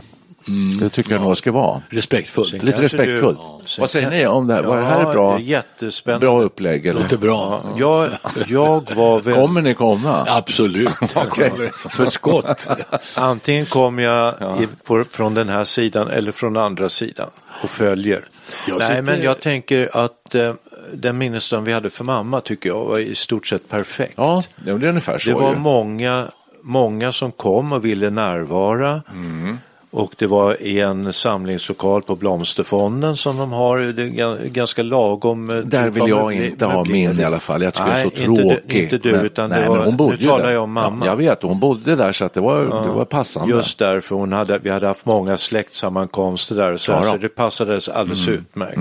det 0.79 0.89
tycker 0.89 1.12
jag 1.12 1.22
nog 1.22 1.38
ska 1.38 1.51
vara. 1.51 1.81
Respektfullt. 1.89 2.63
Lite 2.63 2.81
respektfullt. 2.84 3.39
du- 3.63 3.69
sen 3.69 3.82
Vad 3.82 3.89
säger 3.89 4.10
ni 4.10 4.28
om 4.28 4.47
det 4.47 4.54
här? 4.54 4.63
Var 4.63 4.78
det 4.80 4.86
här 4.86 5.01
Ja, 5.04 5.12
bra, 5.12 5.39
jättespännande. 5.39 6.25
bra 6.28 6.41
upplägg? 6.41 6.86
Eller? 6.86 7.01
Låter 7.01 7.17
bra. 7.17 7.73
Jag, 7.78 8.10
jag 8.47 8.91
var 8.95 9.19
väl... 9.19 9.36
Kommer 9.36 9.62
ni 9.62 9.73
komma? 9.73 10.25
Absolut. 10.30 10.89
För 11.89 12.06
skott. 12.06 12.67
Antingen 13.13 13.65
kom 13.65 13.99
jag 13.99 14.34
i, 14.62 14.67
på, 14.84 15.04
från 15.10 15.34
den 15.34 15.49
här 15.49 15.63
sidan 15.63 16.08
eller 16.08 16.32
från 16.32 16.58
andra 16.58 16.89
sidan 16.89 17.30
och 17.63 17.69
följer. 17.69 18.21
Jag 18.67 18.78
Nej, 18.80 18.88
sitter- 18.88 19.01
men 19.01 19.21
jag 19.21 19.39
tänker 19.39 19.89
att 19.97 20.36
eh, 20.36 20.54
den 20.93 21.17
minnesstund 21.17 21.65
vi 21.67 21.73
hade 21.73 21.89
för 21.89 22.04
mamma 22.04 22.41
tycker 22.41 22.69
jag 22.69 22.86
var 22.86 22.99
i 22.99 23.15
stort 23.15 23.47
sett 23.47 23.69
perfekt. 23.69 24.13
Ja, 24.17 24.43
det 24.58 24.71
är 24.71 24.84
ungefär 24.86 25.17
så. 25.17 25.30
det 25.30 25.36
var 25.36 25.49
ju. 25.54 25.58
många, 25.60 26.28
många 26.65 27.12
som 27.12 27.32
kom 27.32 27.71
och 27.71 27.86
ville 27.86 28.10
närvara. 28.10 29.01
Mm. 29.12 29.58
Och 29.91 30.13
det 30.17 30.28
var 30.28 30.62
i 30.62 30.80
en 30.80 31.13
samlingslokal 31.13 32.01
på 32.01 32.15
Blomsterfonden 32.15 33.15
som 33.15 33.38
de 33.38 33.51
har. 33.51 33.78
Det 33.78 34.04
är 34.04 34.08
ga- 34.08 34.47
ganska 34.49 34.84
lagom. 34.84 35.49
eh, 35.49 35.56
Där 35.58 35.89
vill 35.89 36.08
jag 36.08 36.34
inte 36.34 36.65
ha 36.65 36.86
min 36.86 37.19
i 37.19 37.23
alla 37.23 37.39
fall. 37.39 37.62
Jag 37.62 37.73
tycker 37.73 37.86
det 37.86 37.91
är 37.91 38.04
så 38.04 38.10
Nej, 38.19 38.41
inte 38.41 38.67
du-. 38.67 38.82
Inte 38.84 38.97
du, 38.97 39.12
Men- 39.12 39.25
utan 39.25 39.49
nej, 39.49 39.67
var, 39.67 39.86
hon 39.86 39.97
bodde 39.97 40.17
nu 40.19 40.28
talar 40.28 40.45
där. 40.45 40.51
jag 40.54 40.63
om 40.63 40.71
mamma. 40.71 41.06
Ja, 41.06 41.12
jag 41.12 41.17
vet, 41.17 41.43
hon 41.43 41.60
bodde 41.60 41.95
där 41.95 42.12
så 42.12 42.25
att 42.25 42.34
det 42.34 42.41
var, 42.41 42.60
det 42.84 42.89
var 42.89 43.06
passande. 43.06 43.56
Just 43.56 43.80
därför 43.80 44.15
hon 44.15 44.34
hade, 44.34 44.60
vi 44.60 44.69
hade 44.69 44.88
haft 44.88 45.06
många 45.06 45.38
släktsammankomster 45.38 46.56
där 46.56 46.75
så 46.75 46.91
Ja, 46.91 46.95
alltså, 46.95 47.17
det 47.17 47.30
passade 47.30 47.80
alldeles 47.93 48.28
utmärkt. 48.28 48.80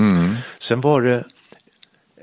Sen 0.59 0.81
var 0.81 1.03
det 1.03 1.25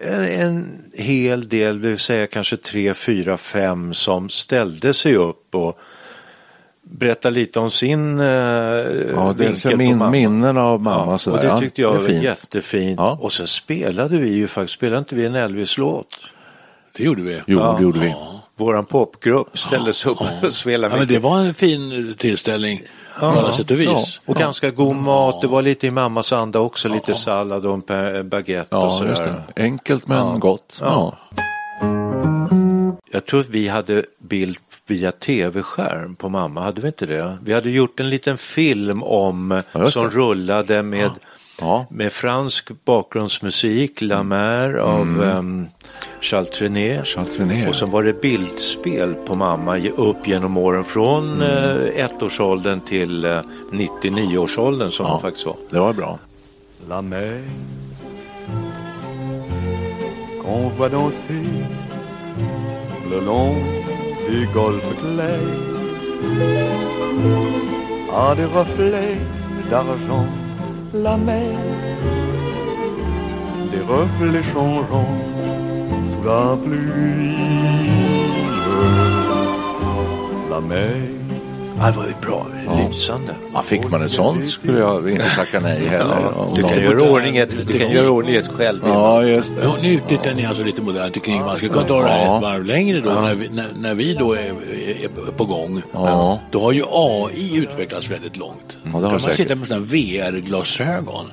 en, 0.03 0.23
en 0.23 0.81
hel 0.93 1.49
del, 1.49 1.81
det 1.81 1.87
vill 1.89 1.99
säga 1.99 2.27
kanske 2.27 2.57
tre, 2.57 2.93
fyra, 2.93 3.37
fem 3.37 3.93
som 3.93 4.29
ställde 4.29 4.93
sig 4.93 5.15
upp 5.15 5.55
och 5.55 5.79
berättade 6.83 7.35
lite 7.35 7.59
om 7.59 7.69
sin 7.69 8.19
eh, 8.19 8.25
Ja, 8.25 9.33
det 9.37 9.43
vinkel 9.45 9.71
på 9.71 9.77
min, 9.77 9.97
mamma. 9.97 10.11
minnen 10.11 10.57
av 10.57 10.81
mamma. 10.81 11.11
Ja, 11.11 11.17
sådär. 11.17 11.49
och 11.49 11.55
det 11.55 11.61
tyckte 11.61 11.81
jag 11.81 11.95
är 11.95 11.99
var 11.99 12.07
fint. 12.07 12.23
jättefint. 12.23 12.99
Ja. 12.99 13.17
Och 13.21 13.33
sen 13.33 13.47
spelade 13.47 14.17
vi 14.17 14.33
ju 14.33 14.47
faktiskt, 14.47 14.73
spelade 14.77 14.99
inte 14.99 15.15
vi 15.15 15.25
en 15.25 15.35
Elvis-låt? 15.35 16.19
Det 16.97 17.03
gjorde 17.03 17.21
vi. 17.21 17.41
Jo, 17.47 17.59
Ja. 17.59 17.75
det 17.77 17.83
gjorde 17.83 17.99
vi. 17.99 18.15
Våran 18.55 18.85
popgrupp 18.85 19.57
ställde 19.59 19.93
sig 19.93 20.11
upp 20.11 20.21
och 20.43 20.53
spelade 20.53 20.93
Ja, 20.93 20.99
men 20.99 21.07
det 21.07 21.19
var 21.19 21.39
en 21.39 21.53
fin 21.53 22.15
tillställning 22.17 22.81
på 23.19 23.25
alla 23.25 23.51
sätt 23.53 23.71
och 23.71 23.79
vis. 23.79 23.87
Ja, 23.89 24.03
och 24.25 24.35
ganska 24.35 24.71
god 24.71 24.95
mat. 24.95 25.41
Det 25.41 25.47
var 25.47 25.61
lite 25.61 25.87
i 25.87 25.91
mammas 25.91 26.33
anda 26.33 26.59
också. 26.59 26.89
Lite 26.89 27.13
sallad 27.13 27.65
och 27.65 27.89
en 27.91 28.29
baguette 28.29 28.75
och 28.75 28.83
Ja, 28.85 28.89
sådär. 28.91 29.43
Enkelt 29.55 30.07
men 30.07 30.39
gott. 30.39 30.77
Ja. 30.83 31.17
Jag 33.13 33.25
tror 33.25 33.39
att 33.39 33.49
vi 33.49 33.67
hade 33.67 34.05
bild 34.19 34.57
via 34.87 35.11
tv-skärm 35.11 36.15
på 36.15 36.29
mamma. 36.29 36.61
Hade 36.61 36.81
vi 36.81 36.87
inte 36.87 37.05
det? 37.05 37.37
Vi 37.43 37.53
hade 37.53 37.69
gjort 37.69 37.99
en 37.99 38.09
liten 38.09 38.37
film 38.37 39.03
om 39.03 39.61
Ja, 39.71 39.91
som 39.91 40.09
rullade 40.09 40.83
med, 40.83 41.09
Ja. 41.61 41.85
med 41.89 42.13
fransk 42.13 42.69
bakgrundsmusik, 42.85 44.01
La 44.01 44.23
Mer 44.23 44.73
av 44.73 45.21
um, 45.21 45.67
Charles 46.21 46.49
Trenet. 46.49 47.69
Och 47.69 47.75
så 47.75 47.85
var 47.85 48.03
det 48.03 48.21
bildspel 48.21 49.13
på 49.13 49.35
mamma 49.35 49.77
upp 49.95 50.27
genom 50.27 50.57
åren 50.57 50.83
från 50.83 51.41
Mm. 51.41 51.41
eh, 51.41 52.05
ettårsåldern 52.05 52.79
till 52.81 53.25
eh, 53.25 53.39
99-årsåldern 53.71 54.91
som 54.91 55.05
hon 55.05 55.21
faktiskt 55.21 55.45
var. 55.45 55.55
Det 55.69 55.79
var 55.79 55.93
bra. 55.93 56.19
La 56.89 57.01
mer 57.01 57.43
qu'on 60.43 60.71
voit 60.77 60.91
danser 60.91 61.67
le 63.09 63.19
long 63.21 63.55
du 64.29 64.47
golfe 64.53 64.93
clair 64.99 65.41
a 68.13 68.35
des 68.35 68.47
reflets 68.47 69.19
d'argent. 69.69 70.27
La 70.93 71.17
mer, 71.17 71.57
des 73.71 73.83
reflets 73.87 74.43
changeants 74.53 75.30
la 76.25 76.57
pluie. 76.57 77.37
La 80.49 80.59
mer. 80.59 81.17
Ja, 81.79 81.87
det 81.91 81.97
var 81.97 82.05
ju 82.05 82.13
bra, 82.21 82.47
lysande. 82.87 83.35
Ja, 83.53 83.61
fick 83.61 83.89
man 83.89 84.01
ett 84.01 84.11
sånt 84.11 84.47
skulle 84.47 84.79
jag 84.79 85.09
inte 85.09 85.29
tacka 85.35 85.59
nej 85.59 85.87
heller. 85.89 86.17
Du 86.55 86.61
kan 86.61 86.83
göra 86.83 87.11
ordning 87.11 87.37
ett, 87.37 87.67
du 87.67 87.79
kan 87.79 87.91
göra 87.91 88.09
ordning 88.09 88.35
ett 88.35 88.47
själv. 88.47 88.79
Ja, 88.85 89.23
just 89.23 89.55
det. 89.55 89.61
Ja, 89.63 89.75
nu 89.81 89.89
utnyttjar 89.93 90.35
ni 90.35 90.45
alltså 90.45 90.63
lite 90.63 90.81
modern 90.81 91.11
teknik. 91.11 91.39
Man 91.41 91.57
skulle 91.57 91.73
kunna 91.73 91.87
ta 91.87 92.01
det 92.01 92.07
här 92.09 92.25
Ja. 92.25 92.35
ett 92.37 92.43
varv 92.43 92.65
längre 92.65 92.99
då 92.99 93.09
när, 93.09 93.35
vi, 93.35 93.49
när, 93.49 93.67
när 93.75 93.95
vi 93.95 94.13
då 94.13 94.33
är, 94.33 94.37
är 95.03 95.31
på 95.37 95.45
gång. 95.45 95.81
Ja. 95.93 96.39
Då 96.51 96.59
har 96.61 96.71
ju 96.71 96.83
AI 96.91 97.57
utvecklats 97.57 98.09
väldigt 98.09 98.37
långt. 98.37 98.77
det 98.83 98.89
har 98.89 99.01
då 99.01 99.07
kan 99.07 99.11
man 99.11 99.19
säkert. 99.21 99.37
sitta 99.37 99.55
med 99.55 99.67
sådana 99.67 99.85
VR-glasögon 99.85 101.25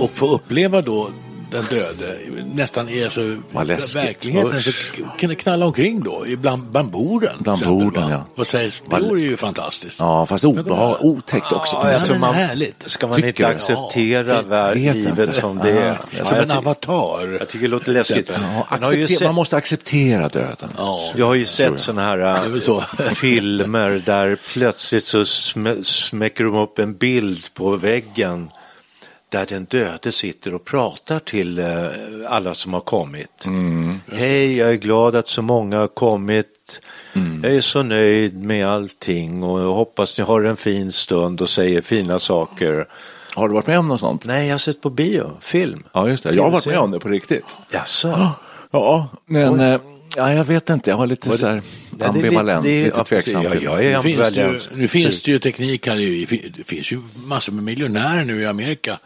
och 0.00 0.10
få 0.14 0.26
uppleva 0.26 0.82
då 0.82 1.08
den 1.56 1.64
döde 1.78 2.16
nästan 2.54 2.88
är 2.88 3.08
så 3.08 3.36
Vad 3.52 3.66
läskigt. 3.66 3.96
verkligheten 4.04 4.62
så 4.62 4.70
kan 5.18 5.28
det 5.30 5.34
knalla 5.34 5.66
omkring 5.66 6.00
då 6.02 6.26
ibland 6.26 6.62
bland 6.70 6.90
borden. 6.90 7.34
till 7.34 7.42
Bland 7.42 7.56
exempel, 7.56 7.84
borden, 7.84 8.02
va? 8.02 8.10
ja. 8.10 8.26
Vad 8.34 8.46
sägs? 8.46 8.84
Det 8.90 9.00
vore 9.00 9.20
ju 9.20 9.36
fantastiskt. 9.36 10.00
Ja, 10.00 10.26
fast 10.26 10.44
obehag, 10.44 10.96
otäckt 11.00 11.52
också. 11.52 11.76
Ja, 11.82 11.90
jag 11.92 12.00
tror 12.00 12.10
men 12.14 12.20
man, 12.20 12.34
härligt. 12.34 12.82
ska 12.86 13.06
man 13.06 13.24
inte 13.24 13.42
du? 13.42 13.46
acceptera 13.48 14.42
Ja, 14.50 14.72
livet 14.74 15.34
som 15.34 15.58
det 15.58 15.70
är? 15.70 15.98
Ja, 16.18 16.24
Som 16.24 16.38
en 16.38 16.50
avatar. 16.50 17.36
jag 17.38 17.48
tycker 17.48 17.64
det 17.66 17.70
låter 17.70 17.92
läskigt. 17.92 18.30
Man 19.22 19.34
måste 19.34 19.56
acceptera 19.56 20.28
döden. 20.28 20.68
Ja. 20.76 21.00
Jag 21.16 21.26
har 21.26 21.34
ju 21.34 21.46
sett 21.46 21.78
sådana 21.80 22.02
här 22.02 22.18
äh, 22.98 23.08
filmer 23.14 24.02
där 24.06 24.38
plötsligt 24.52 25.04
så 25.04 25.18
sm- 25.22 25.82
smäcker 25.82 26.44
de 26.44 26.54
upp 26.56 26.78
en 26.78 26.94
bild 26.96 27.38
på 27.54 27.76
väggen 27.76 28.48
där 29.28 29.46
den 29.48 29.64
döde 29.64 30.12
sitter 30.12 30.54
och 30.54 30.64
pratar 30.64 31.18
till 31.18 31.58
äh, 31.58 31.66
alla 32.28 32.54
som 32.54 32.72
har 32.72 32.80
kommit. 32.80 33.44
Hej, 34.12 34.56
jag 34.56 34.70
är 34.70 34.76
glad 34.76 35.16
att 35.16 35.28
så 35.28 35.42
många 35.42 35.78
har 35.78 35.86
kommit. 35.88 36.80
Jag 37.42 37.52
är 37.54 37.60
så 37.60 37.82
nöjd 37.82 38.42
med 38.44 38.66
allting 38.68 39.42
och 39.42 39.58
hoppas 39.74 40.18
ni 40.18 40.24
har 40.24 40.42
en 40.42 40.56
fin 40.56 40.92
stund 40.92 41.40
och 41.40 41.48
säger 41.50 41.80
fina 41.82 42.18
saker. 42.18 42.86
Har 43.34 43.48
du 43.48 43.54
varit 43.54 43.66
med 43.66 43.78
om 43.78 43.88
något 43.88 44.00
sånt? 44.00 44.26
Nej, 44.26 44.46
jag 44.46 44.54
har 44.54 44.58
sett 44.58 44.80
på 44.80 44.90
bio, 44.90 45.36
film. 45.40 45.82
Ja, 45.92 46.08
just 46.08 46.22
det. 46.24 46.34
Jag 46.34 46.42
har 46.42 46.50
varit 46.50 46.66
med 46.66 46.78
om 46.78 46.90
det 46.90 47.00
på 47.00 47.08
riktigt. 47.08 47.58
Jaså? 47.70 48.30
Ja, 48.70 49.08
men 49.26 49.60
eh, 49.60 49.80
ja, 50.16 50.32
jag 50.32 50.44
vet 50.44 50.70
inte. 50.70 50.90
Jag 50.90 50.96
var 50.98 51.06
lite 51.06 51.30
så 51.38 51.46
här 51.46 51.62
det 51.90 52.04
är 52.04 52.08
ambivalent, 52.08 52.64
det 52.64 52.70
är- 52.70 52.84
lite 52.84 53.04
tveksam. 53.04 53.42
ja, 53.42 53.50
till 53.50 53.62
jag 53.62 53.84
är 53.84 53.96
Nu 53.96 54.02
finns, 54.02 54.16
det 54.18 54.24
ju, 54.40 54.42
ambivalent. 54.42 54.68
nu 54.74 54.88
finns 54.88 55.22
det 55.22 55.30
ju 55.30 55.38
teknik 55.38 55.86
här, 55.86 55.98
i- 56.00 56.52
det 56.56 56.64
finns 56.64 56.92
ju 56.92 57.00
massor 57.14 57.52
med 57.52 57.64
miljonärer 57.64 58.24
nu 58.24 58.40
i 58.42 58.46
Amerika 58.46 58.98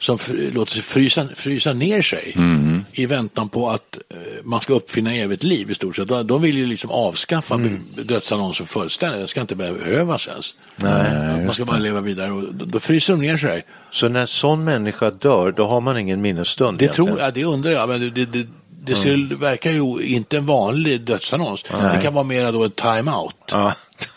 som 0.00 0.18
låter 0.52 0.72
sig 0.72 0.82
frysa, 0.82 1.28
frysa 1.34 1.72
ner 1.72 2.02
sig 2.02 2.32
Mm. 2.36 2.84
i 2.92 3.06
väntan 3.06 3.48
på 3.48 3.70
att 3.70 3.98
eh, 4.10 4.16
man 4.42 4.60
ska 4.60 4.74
uppfinna 4.74 5.14
evigt 5.14 5.42
liv 5.42 5.70
i 5.70 5.74
stort 5.74 5.96
sett. 5.96 6.08
De- 6.08 6.42
vill 6.42 6.56
ju 6.58 6.66
liksom 6.66 6.90
avskaffa 6.90 7.54
mm. 7.54 7.80
dödsannonsen 7.94 8.66
fullständigt, 8.66 9.20
det 9.20 9.28
ska 9.28 9.40
inte 9.40 9.56
behövas 9.56 10.28
ens. 10.28 10.54
Nej, 10.76 11.44
man 11.44 11.54
ska 11.54 11.64
bara 11.64 11.78
leva 11.78 12.00
vidare 12.00 12.32
och 12.32 12.42
då, 12.54 12.64
då 12.64 12.80
fryser 12.80 13.12
de 13.12 13.20
ner 13.20 13.36
sig. 13.36 13.62
Så 13.90 14.08
när 14.08 14.20
en 14.20 14.26
sån 14.26 14.64
människa 14.64 15.10
dör, 15.10 15.52
då 15.52 15.66
har 15.66 15.80
man 15.80 15.98
ingen 15.98 16.20
minnesstund 16.20 16.78
Det 16.78 16.84
egentligen? 16.84 17.06
tror 17.06 17.20
jag, 17.20 17.34
det 17.34 17.44
undrar 17.44 17.70
jag, 17.70 17.88
men 17.88 18.00
det, 18.14 18.24
det, 18.24 18.46
det, 18.84 18.94
skulle, 18.94 19.34
verkar 19.34 19.70
ju 19.70 20.02
inte 20.02 20.36
en 20.36 20.46
vanlig 20.46 21.00
dödsannons. 21.00 21.62
Det 21.62 22.00
kan 22.02 22.14
vara 22.14 22.24
mera 22.24 22.52
då 22.52 22.64
en 22.64 22.70
time-out. 22.70 23.34
Ja. 23.50 23.74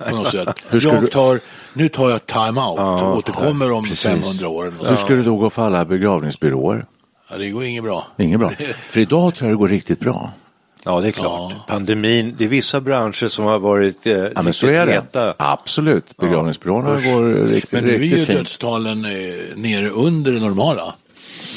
på 0.10 0.16
något 0.16 0.32
sätt. 0.32 0.64
Hur 0.70 0.80
ska 0.80 0.90
jag 0.94 1.12
tar, 1.12 1.40
nu 1.74 1.90
tar 1.90 2.10
jag 2.10 2.26
time-out 2.26 2.80
och 2.80 3.18
återkommer 3.18 3.72
om 3.72 3.84
Precis. 3.84 4.02
500 4.04 4.48
år. 4.48 4.74
Hur 4.90 4.96
ska 4.96 5.14
det 5.14 5.24
då 5.24 5.36
gå 5.36 5.50
för 5.50 5.62
alla 5.66 5.86
begravningsbyråer? 5.86 6.86
Ja, 7.32 7.38
det 7.38 7.50
går 7.50 7.64
inget 7.64 7.84
bra. 7.84 8.08
Inget 8.18 8.40
bra. 8.40 8.50
För 8.90 9.00
idag 9.00 9.36
tror 9.36 9.50
jag 9.50 9.58
det 9.58 9.60
går 9.60 9.68
riktigt 9.68 10.00
bra. 10.00 10.32
Ja, 10.86 11.02
det 11.02 11.08
är 11.08 11.12
klart. 11.12 11.54
Pandemin, 11.68 12.36
det 12.38 12.44
är 12.44 12.48
vissa 12.48 12.82
branscher 12.82 13.28
som 13.28 13.46
har 13.46 13.60
varit 13.60 14.06
eh, 14.06 14.14
Ja, 14.36 14.42
men 14.42 14.54
så 14.54 14.68
är 14.68 14.86
det. 14.86 14.94
heta. 14.94 15.34
Absolut. 15.38 16.18
Begravningsbyråerna 16.18 16.90
går 16.90 17.46
riktigt, 17.46 17.72
Men 17.72 17.84
nu 17.84 17.90
är 17.90 17.94
ju 17.98 18.04
riktigt 18.04 18.28
fint. 18.28 18.38
dödstalen 18.40 19.06
eh, 19.06 19.12
nere 19.56 19.90
under 19.90 20.32
det 20.32 20.40
normala. 20.40 20.94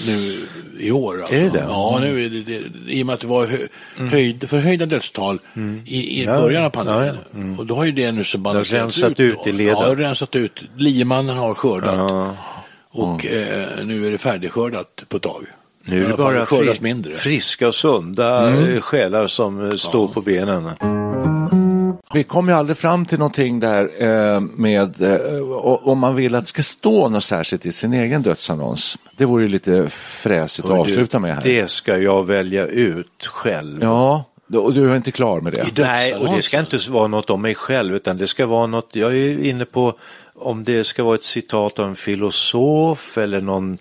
Nu 0.07 0.47
i 0.79 0.93
år. 0.93 1.19
Alltså. 1.21 1.35
Är 1.35 1.43
det 1.43 1.51
det? 1.51 1.65
Ja, 1.69 1.99
nu 2.01 2.25
är 2.25 2.29
det, 2.29 2.41
det, 2.41 2.93
i 2.93 3.03
och 3.03 3.07
med 3.07 3.15
att 3.15 3.21
det 3.21 3.27
var 3.27 3.47
hö, 3.47 3.59
höjd, 3.97 4.49
förhöjda 4.49 4.87
dödstal 4.87 5.39
i, 5.85 6.21
i 6.21 6.25
Ja, 6.25 6.39
början 6.39 6.65
av 6.65 6.71
pandemin. 6.71 7.15
ja, 7.35 7.59
Och 7.59 7.67
då 7.67 7.75
har 7.75 7.85
ju 7.85 7.93
det 7.93 8.13
nu 8.13 8.25
så 8.25 8.39
balanserats 8.39 9.03
rensat 9.03 9.21
ut 9.21 9.47
i 9.47 9.53
leden. 9.53 9.77
Ja, 9.81 9.95
rensat 9.97 10.37
ut. 10.37 10.63
Liemannen 10.77 11.37
har 11.37 11.55
skördat. 11.55 12.37
Och 12.91 13.27
eh, 13.27 13.69
nu 13.85 14.07
är 14.07 14.11
det 14.11 14.19
färdigskördat 14.19 15.05
på 15.09 15.17
ett 15.17 15.23
tag. 15.23 15.47
Nu 15.85 16.05
är 16.05 16.09
det 16.09 16.17
bara 16.17 16.47
fri, 16.47 16.75
mindre. 16.81 17.15
friska 17.15 17.69
och 17.69 17.75
sunda 17.75 18.49
mm. 18.49 18.81
själar 18.81 19.27
som 19.27 19.71
eh, 19.71 19.77
står 19.77 20.09
på 20.09 20.21
benen. 20.21 20.71
Vi 22.17 22.25
kom 22.25 22.49
ju 22.49 22.55
aldrig 22.55 22.77
fram 22.77 23.07
till 23.07 23.19
någonting 23.19 23.61
där 23.61 24.03
eh, 24.03 24.41
med 24.41 25.03
eh, 25.03 25.41
om 25.63 25.99
man 25.99 26.15
vill 26.17 26.35
att 26.35 26.45
det 26.45 26.49
ska 26.49 26.63
stå 26.63 27.09
något 27.09 27.25
särskilt 27.25 27.67
i 27.67 27.73
sin 27.73 27.93
egen 27.93 28.23
dödsannons. 28.23 28.99
Det 29.17 29.25
vore 29.25 29.43
ju 29.43 29.49
lite 29.49 29.89
fräsigt 29.89 30.69
att 30.69 30.79
avsluta 30.79 31.21
med 31.21 31.35
här. 31.35 31.43
Det 31.43 31.71
ska 31.71 31.99
jag 31.99 32.27
välja 32.27 32.67
ut 32.67 33.27
själv. 33.27 33.83
Ja, 33.83 34.25
och 34.55 34.75
du 34.75 34.91
är 34.91 34.97
inte 34.97 35.11
klar 35.11 35.41
med 35.41 35.53
det? 35.53 35.83
Nej, 35.83 36.15
och 36.15 36.37
det 36.37 36.43
ska 36.43 36.59
inte 36.59 36.79
vara 36.91 37.09
något 37.09 37.31
om 37.31 37.43
mig 37.43 37.55
själv, 37.55 37.95
utan 37.95 38.17
det 38.17 38.27
ska 38.27 38.47
vara 38.47 38.67
något, 38.67 38.89
jag 38.93 39.17
är 39.17 39.39
inne 39.45 39.65
på 39.65 39.95
om 40.35 40.65
det 40.65 40.85
ska 40.85 41.05
vara 41.05 41.15
ett 41.15 41.23
citat 41.23 41.79
av 41.79 41.89
en 41.89 41.97
filosof 41.97 43.19
eller 43.19 43.41
någon 43.41 43.79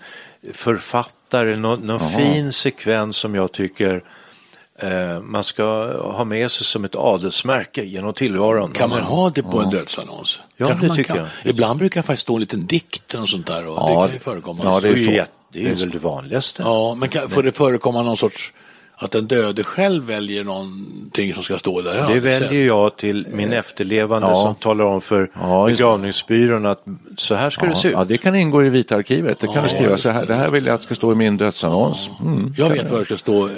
författare, 0.54 1.56
någon, 1.56 1.80
någon 1.80 2.00
fin 2.00 2.54
sekvens 2.54 3.18
som 3.18 3.36
jag 3.36 3.52
tycker 3.52 3.94
eh, 3.94 4.02
man 5.24 5.44
ska 5.44 5.64
ha 6.02 6.26
med 6.26 6.52
sig 6.52 6.66
som 6.66 6.86
ett 6.86 6.96
adelsmärke 6.96 7.84
genom 7.84 8.14
tillvaron. 8.14 8.72
Kan 8.72 8.90
man 8.90 9.02
ha 9.02 9.30
det 9.30 9.44
på 9.44 9.60
en 9.60 9.70
dödsannons? 9.70 10.40
Ja, 10.58 10.68
Kanske 10.68 10.88
det 10.88 10.94
tycker 10.96 11.14
kan. 11.14 11.18
jag. 11.18 11.28
Ibland 11.52 11.80
brukar 11.80 12.02
det 12.02 12.06
faktiskt 12.08 12.22
stå 12.24 12.34
en 12.36 12.40
liten 12.42 12.66
dikt 12.66 13.14
och 13.14 13.30
sånt 13.30 13.48
där. 13.48 13.68
Och 13.68 13.78
Ja, 13.78 13.88
det 13.90 14.06
kan 14.08 14.14
ju 14.14 14.20
förekomma. 14.20 14.60
ja, 14.64 14.80
det 14.80 14.88
är, 14.90 14.96
ju 14.96 15.12
jätte- 15.14 15.32
det 15.54 15.68
är 15.70 15.76
väl 15.76 15.90
det 15.90 16.00
vanligaste. 16.00 16.62
Ja, 16.66 16.96
men 16.96 17.10
kan, 17.10 17.30
får 17.30 17.44
det 17.44 17.52
förekomma 17.52 18.02
någon 18.02 18.18
sorts 18.18 18.54
att 18.98 19.12
den 19.12 19.28
döde 19.28 19.64
själv 19.64 20.04
väljer 20.04 20.44
någonting 20.44 21.34
som 21.34 21.44
ska 21.44 21.58
stå 21.58 21.82
där? 21.82 21.96
Ja, 21.98 22.08
Det 22.14 22.20
väljer 22.20 22.66
jag 22.68 22.96
till 22.98 23.28
min 23.32 23.54
efterlevande 23.54 24.28
Ja. 24.28 24.42
som 24.44 24.56
talar 24.56 24.86
om 24.86 25.02
för 25.02 25.30
Ja, 25.42 25.66
begravningsbyrån 25.66 26.66
att 26.66 26.84
så 27.18 27.36
här 27.36 27.50
ska 27.50 27.66
det 27.66 27.76
se 27.76 27.88
Ja, 27.88 27.92
ut. 27.92 27.98
ja, 27.98 28.04
det 28.06 28.18
kan 28.18 28.36
ingå 28.36 28.64
i 28.64 28.70
Vita 28.70 28.96
arkivet. 28.96 29.40
Det 29.40 29.48
kan 29.48 29.64
du 29.64 29.70
skriva 29.70 29.98
så 29.98 30.10
här. 30.10 30.26
Det 30.26 30.36
här 30.36 30.50
vill 30.50 30.66
jag 30.66 30.74
att 30.76 30.82
ska 30.84 30.96
stå 30.96 31.12
i 31.12 31.16
min 31.16 31.38
dödsannons. 31.38 32.10
Mm. 32.24 32.54
Jag 32.58 32.70
vet 32.70 32.92
vad 32.92 33.02
det 33.02 33.06
ska 33.06 33.18
stå 33.18 33.46
eh, 33.46 33.52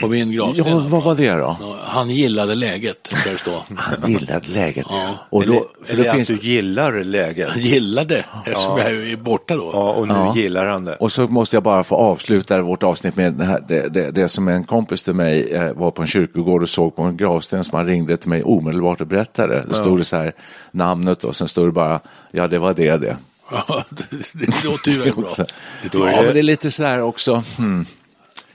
på 0.00 0.08
min 0.08 0.32
gravsten. 0.32 0.66
Ja, 0.68 0.84
vad 0.88 1.02
var 1.02 1.14
det 1.14 1.30
då? 1.32 1.56
Ja, 1.60 1.76
Han 1.84 2.10
gillade 2.10 2.54
läget, 2.54 3.06
ska 3.12 3.30
det 3.30 3.38
stå. 3.38 3.50
Han 3.76 4.10
gillade 4.10 4.48
läget. 4.48 4.86
Ja. 4.90 5.14
Och 5.30 5.46
då, 5.46 5.52
eller 5.52 5.62
för 5.84 5.92
eller 5.92 6.02
det 6.04 6.10
att 6.10 6.16
finns, 6.16 6.28
du 6.28 6.36
gillar 6.36 7.04
läget. 7.04 7.48
Han 7.48 7.60
gillade, 7.60 8.24
eftersom 8.46 8.78
jag 8.78 8.90
är 8.92 9.16
borta 9.16 9.56
då. 9.56 9.70
Ja, 9.72 9.92
och 9.92 10.08
nu 10.08 10.14
Ja. 10.14 10.36
gillar 10.36 10.66
han 10.66 10.84
det. 10.84 10.96
och 10.96 11.12
så 11.12 11.22
måste 11.28 11.56
jag 11.56 11.62
bara 11.62 11.84
få 11.84 11.96
avsluta 11.96 12.62
vårt 12.62 12.82
avsnitt 12.82 13.16
med 13.16 13.32
det, 13.32 13.44
här, 13.44 13.64
det, 13.68 13.88
det, 13.88 14.10
det 14.10 14.28
som 14.28 14.48
en 14.48 14.64
kompis 14.64 15.02
till 15.02 15.14
mig 15.14 15.52
eh, 15.52 15.72
var 15.72 15.90
på 15.90 16.02
en 16.02 16.08
kyrkogård 16.08 16.62
och 16.62 16.68
såg 16.68 16.96
på 16.96 17.02
en 17.02 17.16
gravsten 17.16 17.64
som 17.64 17.76
han 17.76 17.86
ringde 17.86 18.16
till 18.16 18.28
mig 18.30 18.42
omedelbart 18.42 19.00
och 19.00 19.06
berättade. 19.06 19.62
Det 19.68 19.74
stod 19.74 19.98
det 19.98 20.04
så 20.04 20.16
här 20.16 20.32
namnet 20.70 21.24
och 21.24 21.36
sen 21.36 21.48
stod 21.48 21.68
det 21.68 21.72
bara, 21.72 22.00
ja 22.30 22.46
det 22.48 22.58
var 22.58 22.74
det 22.74 22.96
det. 22.96 23.16
Ja, 23.68 23.84
det, 23.90 24.64
låter 24.64 24.90
ju 24.90 24.98
väldigt 24.98 25.16
bra. 25.36 25.46
Det 25.92 25.98
Ja, 25.98 26.22
men 26.22 26.32
det 26.32 26.38
är 26.38 26.42
lite 26.42 26.70
så 26.70 26.84
här 26.84 27.00
också, 27.00 27.42
hmm, 27.56 27.86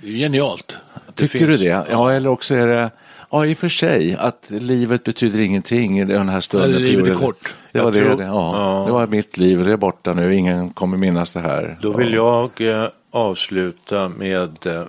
Det 0.01 0.07
är 0.07 0.11
genialt. 0.11 0.77
Tycker 1.17 1.39
finns. 1.47 1.59
du 1.59 1.65
det? 1.65 1.85
Ja, 1.89 2.11
eller 2.11 2.29
också 2.29 2.55
är 2.55 2.67
det, 2.67 2.89
ja 3.29 3.45
i 3.45 3.53
och 3.53 3.57
för 3.57 3.69
sig, 3.69 4.15
att 4.15 4.45
livet 4.49 5.03
betyder 5.03 5.39
ingenting 5.39 5.99
i 5.99 6.05
den 6.05 6.29
här 6.29 6.39
stunden. 6.39 6.73
På 6.73 6.79
livet 6.79 7.07
är 7.07 7.15
kort. 7.15 7.55
Det 7.71 7.79
var 7.79 7.85
Jag 7.85 7.93
det, 7.93 7.99
tror- 8.05 8.17
det, 8.17 8.23
ja. 8.23 8.79
ja. 8.79 8.85
det 8.87 8.91
var 8.91 9.07
mitt 9.07 9.37
liv, 9.37 9.65
det 9.65 9.71
är 9.71 9.77
borta 9.77 10.13
nu, 10.13 10.35
ingen 10.35 10.69
kommer 10.69 10.97
minnas 10.97 11.33
det 11.33 11.39
här. 11.39 11.77
Då 11.81 11.91
vill 11.91 12.13
jag 12.13 12.61
eh, 12.61 12.87
avsluta 13.11 14.09
med 14.09 14.67
eh, 14.67 14.83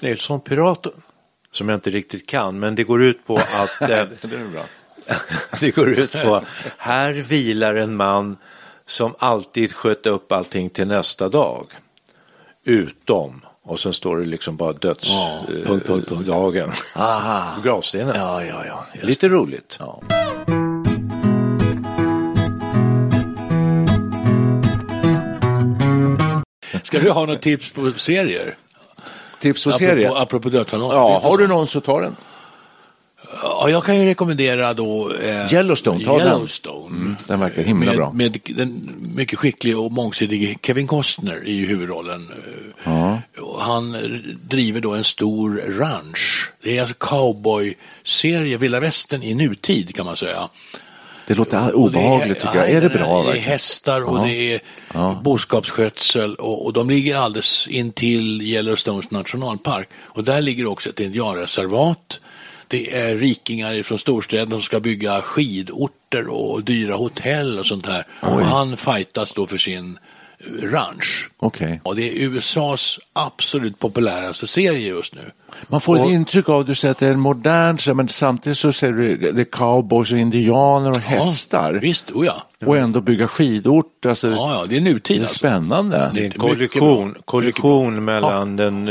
Nilsson 0.00 0.40
Piraten. 0.40 0.92
Som 1.52 1.68
jag 1.68 1.76
inte 1.76 1.90
riktigt 1.90 2.26
kan, 2.26 2.58
men 2.58 2.74
det 2.74 2.84
går 2.84 3.02
ut 3.02 3.26
på 3.26 3.36
att 3.36 3.80
eh, 3.80 3.88
Det 3.88 4.28
bra. 4.52 4.64
det 5.60 5.70
går 5.70 5.88
ut 5.90 6.12
på 6.12 6.42
här 6.78 7.14
vilar 7.14 7.74
en 7.74 7.96
man 7.96 8.36
som 8.86 9.14
alltid 9.18 9.72
sköt 9.72 10.06
upp 10.06 10.32
allting 10.32 10.70
till 10.70 10.86
nästa 10.86 11.28
dag. 11.28 11.66
Utom, 12.64 13.40
och 13.70 13.80
sen 13.80 13.92
står 13.92 14.16
det 14.16 14.26
liksom 14.26 14.56
bara 14.56 14.74
Ja, 14.82 15.40
punkt, 15.48 15.86
punkt, 15.86 15.86
punkt. 15.86 16.08
dödsdagen. 16.26 16.70
Aha. 16.96 17.52
På 17.56 17.62
gravstenen. 17.68 18.14
Ja, 18.16 18.44
ja, 18.44 18.64
ja. 18.66 18.86
just 18.94 19.06
Lite 19.06 19.28
roligt. 19.28 19.76
Ja. 19.80 20.02
Ska 26.82 26.98
vi 26.98 27.08
ha 27.08 27.26
något 27.26 27.42
tips 27.42 27.72
på 27.72 27.92
serier? 27.96 28.54
Tips 29.40 29.64
på 29.64 29.70
Apropå, 29.70 29.78
serie? 29.78 30.10
apropå 30.16 30.48
dödsannons. 30.48 30.92
Ja, 30.94 31.20
har 31.22 31.38
du 31.38 31.48
någon 31.48 31.66
så 31.66 31.80
ta 31.80 32.00
den. 32.00 32.16
Ja, 33.42 33.68
jag 33.70 33.84
kan 33.84 33.98
ju 34.00 34.04
rekommendera 34.06 34.74
då 34.74 35.12
eh, 35.14 35.54
Yellowstone, 35.54 36.04
ta 36.04 36.18
den. 36.18 36.26
Yellowstone. 36.26 36.96
Mm, 36.96 37.16
den 37.26 37.40
verkar 37.40 37.62
himla 37.62 37.86
med, 37.86 37.96
bra. 37.96 38.12
Med 38.12 38.38
den 38.44 38.90
mycket 39.16 39.38
skicklige 39.38 39.74
och 39.76 39.92
mångsidige 39.92 40.56
Kevin 40.62 40.86
Costner 40.86 41.46
i 41.48 41.66
huvudrollen. 41.66 42.30
Han 43.60 43.96
driver 44.48 44.80
då 44.80 44.94
en 44.94 45.04
stor 45.04 45.62
ranch. 45.78 46.50
Det 46.62 46.76
är 46.76 46.80
alltså 46.80 46.96
cowboy-serie, 46.98 48.56
vilda 48.56 48.80
västern 48.80 49.22
i 49.22 49.34
nutid 49.34 49.94
kan 49.94 50.06
man 50.06 50.16
säga. 50.16 50.48
Det 51.26 51.34
låter 51.34 51.58
Och 51.74 51.90
det 51.92 51.98
obehagligt 51.98 52.40
tycker 52.40 52.54
jag. 52.56 52.64
ja, 52.70 52.76
Är 52.76 52.80
det 52.80 52.88
det 52.88 52.98
bra 52.98 53.20
är 53.20 53.24
verkligen? 53.24 53.48
hästar 53.50 54.00
och 54.00 54.18
Ja. 54.18 54.22
det 54.24 54.54
är 54.54 54.60
boskapsskötsel 55.22 56.34
och, 56.34 56.64
och 56.66 56.72
de 56.72 56.90
ligger 56.90 57.16
alldeles 57.16 57.68
intill 57.68 58.42
Yellowstones 58.42 59.10
nationalpark. 59.10 59.88
Och 60.02 60.24
där 60.24 60.40
ligger 60.40 60.66
också 60.66 60.88
ett 60.88 61.00
indianreservat. 61.00 62.20
Det 62.68 62.96
är 62.96 63.16
rikingar 63.16 63.82
från 63.82 63.98
storstäderna 63.98 64.50
som 64.50 64.62
ska 64.62 64.80
bygga 64.80 65.22
skidorter 65.22 66.26
och 66.28 66.64
dyra 66.64 66.94
hotell 66.94 67.58
och 67.58 67.66
sånt 67.66 67.86
här. 67.86 68.06
Och 68.20 68.42
han 68.44 68.76
fightas 68.76 69.32
då 69.32 69.46
för 69.46 69.56
sin 69.56 69.98
Ranch. 70.62 71.28
Okej. 71.38 71.80
Och 71.84 71.96
det 71.96 72.02
är 72.10 72.22
USAs 72.28 72.98
absolut 73.12 73.78
populäraste 73.78 74.46
serie 74.46 74.88
just 74.88 75.14
nu. 75.14 75.20
Man 75.68 75.80
får 75.80 75.96
ett 75.96 76.02
Och- 76.04 76.10
intryck 76.10 76.48
av, 76.48 76.64
du 76.64 76.74
säger 76.74 76.92
att 76.92 76.98
det 76.98 77.06
är 77.06 77.10
en 77.12 77.20
modern, 77.20 77.96
men 77.96 78.08
samtidigt 78.08 78.58
så 78.58 78.72
ser 78.72 78.92
du 78.92 79.16
det 79.16 79.40
är 79.40 79.44
cowboys 79.44 80.12
och 80.12 80.18
indianer 80.18 80.90
och 80.90 80.96
hästar. 81.00 81.72
Visst, 81.72 82.10
oh 82.10 82.26
ja. 82.26 82.42
Och 82.66 82.76
ändå 82.76 83.00
bygga 83.00 83.28
skidort. 83.28 84.06
Alltså, 84.06 84.28
Ja, 84.28 84.52
ja, 84.54 84.66
det 84.68 84.76
är 84.76 84.80
nutid 84.80 85.16
Det 85.16 85.20
är 85.20 85.20
alltså. 85.20 85.34
spännande. 85.38 86.10
Det 86.14 86.20
är 86.20 86.24
en 86.24 86.30
kollision, 86.30 87.14
kollision 87.24 88.04
mellan 88.04 88.56
den... 88.56 88.88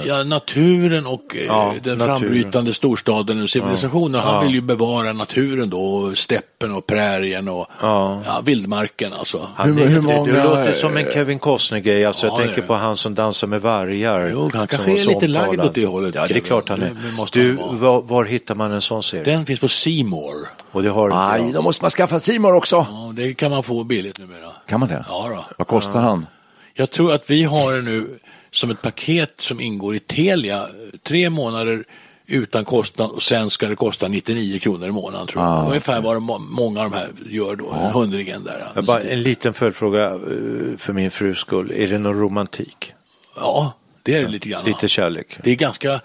eh, 0.00 0.06
Ja, 0.08 0.24
naturen 0.24 1.06
och 1.06 1.36
eh, 1.36 1.42
Ja, 1.46 1.74
den 1.82 1.98
naturen. 1.98 2.18
frambrytande 2.20 2.74
storstaden 2.74 3.42
och 3.42 3.50
civilisationen. 3.50 4.20
Han 4.20 4.44
vill 4.44 4.54
ju 4.54 4.60
bevara 4.60 5.12
naturen 5.12 5.70
då, 5.70 6.12
steppen 6.14 6.72
och 6.72 6.86
prärien 6.86 7.48
och 7.48 7.66
ja. 7.80 8.22
vildmarken 8.44 9.12
alltså. 9.12 9.48
Han, 9.54 9.72
Hur- 9.78 9.84
är- 9.84 9.88
hur 9.88 10.02
många- 10.02 10.32
det 10.32 10.44
låter 10.44 10.72
som 10.80 10.96
en 10.96 11.10
Kevin 11.12 11.38
Costner-grej. 11.38 12.04
Alltså, 12.04 12.26
Ja, 12.26 12.32
jag 12.38 12.46
tänker 12.46 12.62
på 12.62 12.74
han 12.74 12.96
som 12.96 13.14
dansar 13.14 13.46
med 13.46 13.60
vargar. 13.62 14.28
Jo, 14.32 14.50
han 14.54 14.66
kanske 14.66 14.92
är 15.00 15.04
lite 15.04 15.28
lagd 15.28 15.60
åt 15.60 15.74
det 15.74 15.86
hållet, 15.86 16.14
Ja, 16.14 16.26
det 16.26 16.36
är 16.36 16.40
klart 16.40 16.68
han 16.68 16.82
är. 16.82 16.92
Du, 17.32 17.52
var, 17.52 18.02
var 18.02 18.24
hittar 18.24 18.54
man 18.54 18.72
en 18.72 18.80
sån 18.80 19.02
serie? 19.02 19.24
Den 19.24 19.46
finns 19.46 19.60
på 19.60 19.68
Seymour. 19.68 20.48
Och 20.72 20.82
det 20.82 20.88
har 20.88 21.32
Aj, 21.32 21.40
inte 21.40 21.52
då 21.52 21.62
måste 21.62 21.84
man 21.84 21.90
skaffa 21.90 22.20
Simor 22.20 22.54
också. 22.54 22.76
Ja, 22.76 23.12
det 23.16 23.34
kan 23.34 23.50
man 23.50 23.62
få 23.62 23.84
billigt 23.84 24.20
numera. 24.20 24.48
Kan 24.66 24.80
man 24.80 24.88
det? 24.88 25.04
Ja, 25.08 25.28
då. 25.34 25.44
Vad 25.58 25.66
kostar 25.66 26.00
han? 26.00 26.26
Jag 26.74 26.90
tror 26.90 27.12
att 27.12 27.30
vi 27.30 27.44
har 27.44 27.82
nu 27.82 28.18
som 28.50 28.70
ett 28.70 28.82
paket 28.82 29.34
som 29.38 29.60
ingår 29.60 29.94
i 29.94 30.00
Telia. 30.00 30.66
Tre 31.02 31.30
månader 31.30 31.84
utan 32.28 32.64
kostnad 32.64 33.10
och 33.10 33.22
sen 33.22 33.50
ska 33.50 33.68
det 33.68 33.76
kosta 33.76 34.08
99 34.08 34.58
kronor 34.58 34.88
i 34.88 34.92
månaden 34.92 35.26
tror 35.26 35.44
jag. 35.44 35.52
Ah, 35.52 35.66
Ungefär 35.66 36.00
vad 36.00 36.22
många 36.40 36.80
av 36.82 36.90
de 36.90 36.96
här 36.96 37.08
gör 37.30 37.56
då, 37.56 37.70
en 37.72 37.92
hundringen 37.92 38.44
där. 38.44 38.82
Bara, 38.82 39.00
en 39.00 39.22
liten 39.22 39.54
följdfråga 39.54 40.04
eh, 40.04 40.16
för 40.76 40.92
min 40.92 41.10
frus 41.10 41.38
skull. 41.38 41.72
Är 41.76 41.88
det 41.88 41.98
någon 41.98 42.20
romantik? 42.20 42.92
Ja, 43.36 43.72
det 44.02 44.14
är 44.14 44.22
det 44.22 44.28
lite 44.28 44.48
grann. 44.48 44.64
Lite 44.64 44.88
kärlek? 44.88 45.36
Det 45.44 45.50
är 45.50 45.54
ganska... 45.56 46.00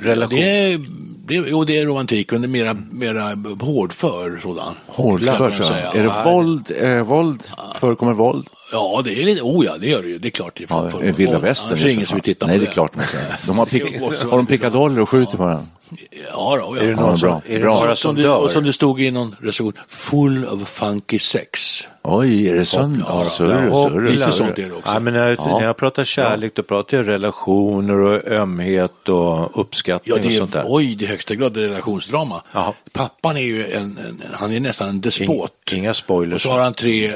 Relation. 0.00 0.38
Det 0.38 0.72
är, 0.72 0.78
det, 1.26 1.34
jo, 1.34 1.64
det 1.64 1.78
är 1.78 1.86
romantik, 1.86 2.32
men 2.32 2.40
det 2.42 2.46
är 2.46 2.48
mera, 2.48 2.74
mera 2.90 3.22
hårdför 3.60 4.38
sådan. 4.42 4.74
Hårdför, 4.86 5.50
så. 5.50 5.72
Är 5.72 6.02
det 6.02 6.30
våld? 6.30 6.72
Eh, 6.80 7.02
våld? 7.02 7.42
Förekommer 7.76 8.12
våld? 8.12 8.46
Ja, 8.72 9.00
det 9.04 9.22
är 9.22 9.24
lite... 9.24 9.42
Oh 9.42 9.64
ja, 9.66 9.76
det 9.80 9.88
gör 9.88 10.02
det 10.02 10.08
ju. 10.08 10.18
Det 10.18 10.28
är 10.28 10.30
klart. 10.30 10.52
Det 10.56 10.64
är 10.64 10.68
Ja, 10.70 10.88
för- 10.90 11.12
vilda 11.12 11.38
västern. 11.38 11.68
Annars 11.72 11.80
är 11.82 11.86
det 11.86 11.92
ingen 11.92 12.06
som 12.06 12.14
vill 12.14 12.22
titta 12.22 12.46
Nej, 12.46 12.58
på 12.58 12.64
det 12.64 12.70
är 12.70 12.72
klart. 12.72 12.94
man. 12.96 13.04
De 13.46 13.58
har, 13.58 13.66
pick, 13.72 14.00
har 14.00 14.36
de 14.36 14.46
pickadoller 14.46 15.00
och 15.02 15.08
skjuter 15.08 15.36
på 15.36 15.46
den? 15.46 15.66
Ja, 16.32 16.58
då, 16.60 16.76
ja. 16.76 16.82
Är 16.82 16.86
det 16.86 16.90
Ja, 16.90 17.00
någon 17.00 17.18
som, 17.18 17.28
bra. 17.28 17.42
är 17.46 17.54
det 17.54 17.60
Bra. 17.60 17.86
som, 17.86 17.96
som 17.96 18.14
det, 18.16 18.28
och 18.28 18.46
dör? 18.46 18.52
som 18.52 18.64
det 18.64 18.72
stod 18.72 19.00
i 19.00 19.10
någon 19.10 19.36
recension, 19.40 19.72
full 19.88 20.46
of 20.46 20.68
funky 20.68 21.18
sex. 21.18 21.80
Oj, 22.02 22.48
är 22.48 22.54
det 22.54 22.64
så? 22.66 22.96
Ja, 23.08 23.20
surr, 23.24 23.68
Ja, 23.72 23.88
surr, 23.88 24.00
lite 24.10 24.32
sånt 24.32 24.58
är 24.58 24.68
det 24.68 24.72
också. 24.72 24.90
Ja, 24.92 25.00
men 25.00 25.12
när, 25.14 25.28
Ja. 25.38 25.58
när 25.58 25.66
jag 25.66 25.76
pratar 25.76 26.04
kärlek 26.04 26.54
då 26.54 26.62
pratar 26.62 26.96
jag 26.96 27.08
relationer 27.08 28.00
och 28.00 28.26
ömhet 28.28 29.08
och 29.08 29.60
uppskattning 29.60 30.14
Ja, 30.16 30.22
det 30.22 30.26
och 30.28 30.32
är, 30.34 30.38
sånt 30.38 30.52
där. 30.52 30.64
oj, 30.66 30.94
det 30.94 31.04
är 31.04 31.08
högsta 31.08 31.34
grad 31.34 31.56
relationsdrama. 31.56 32.42
Jaha. 32.52 32.72
Pappan 32.92 33.36
är 33.36 33.40
ju 33.40 33.66
en, 33.72 33.98
en, 34.08 34.22
han 34.32 34.52
är 34.52 34.60
nästan 34.60 34.88
en 34.88 35.00
despot. 35.00 35.52
Inga 35.72 35.94
spoilers. 35.94 36.34
Och 36.34 36.40
så 36.40 36.50
har 36.52 36.60
han 36.60 36.74
tre, 36.74 37.12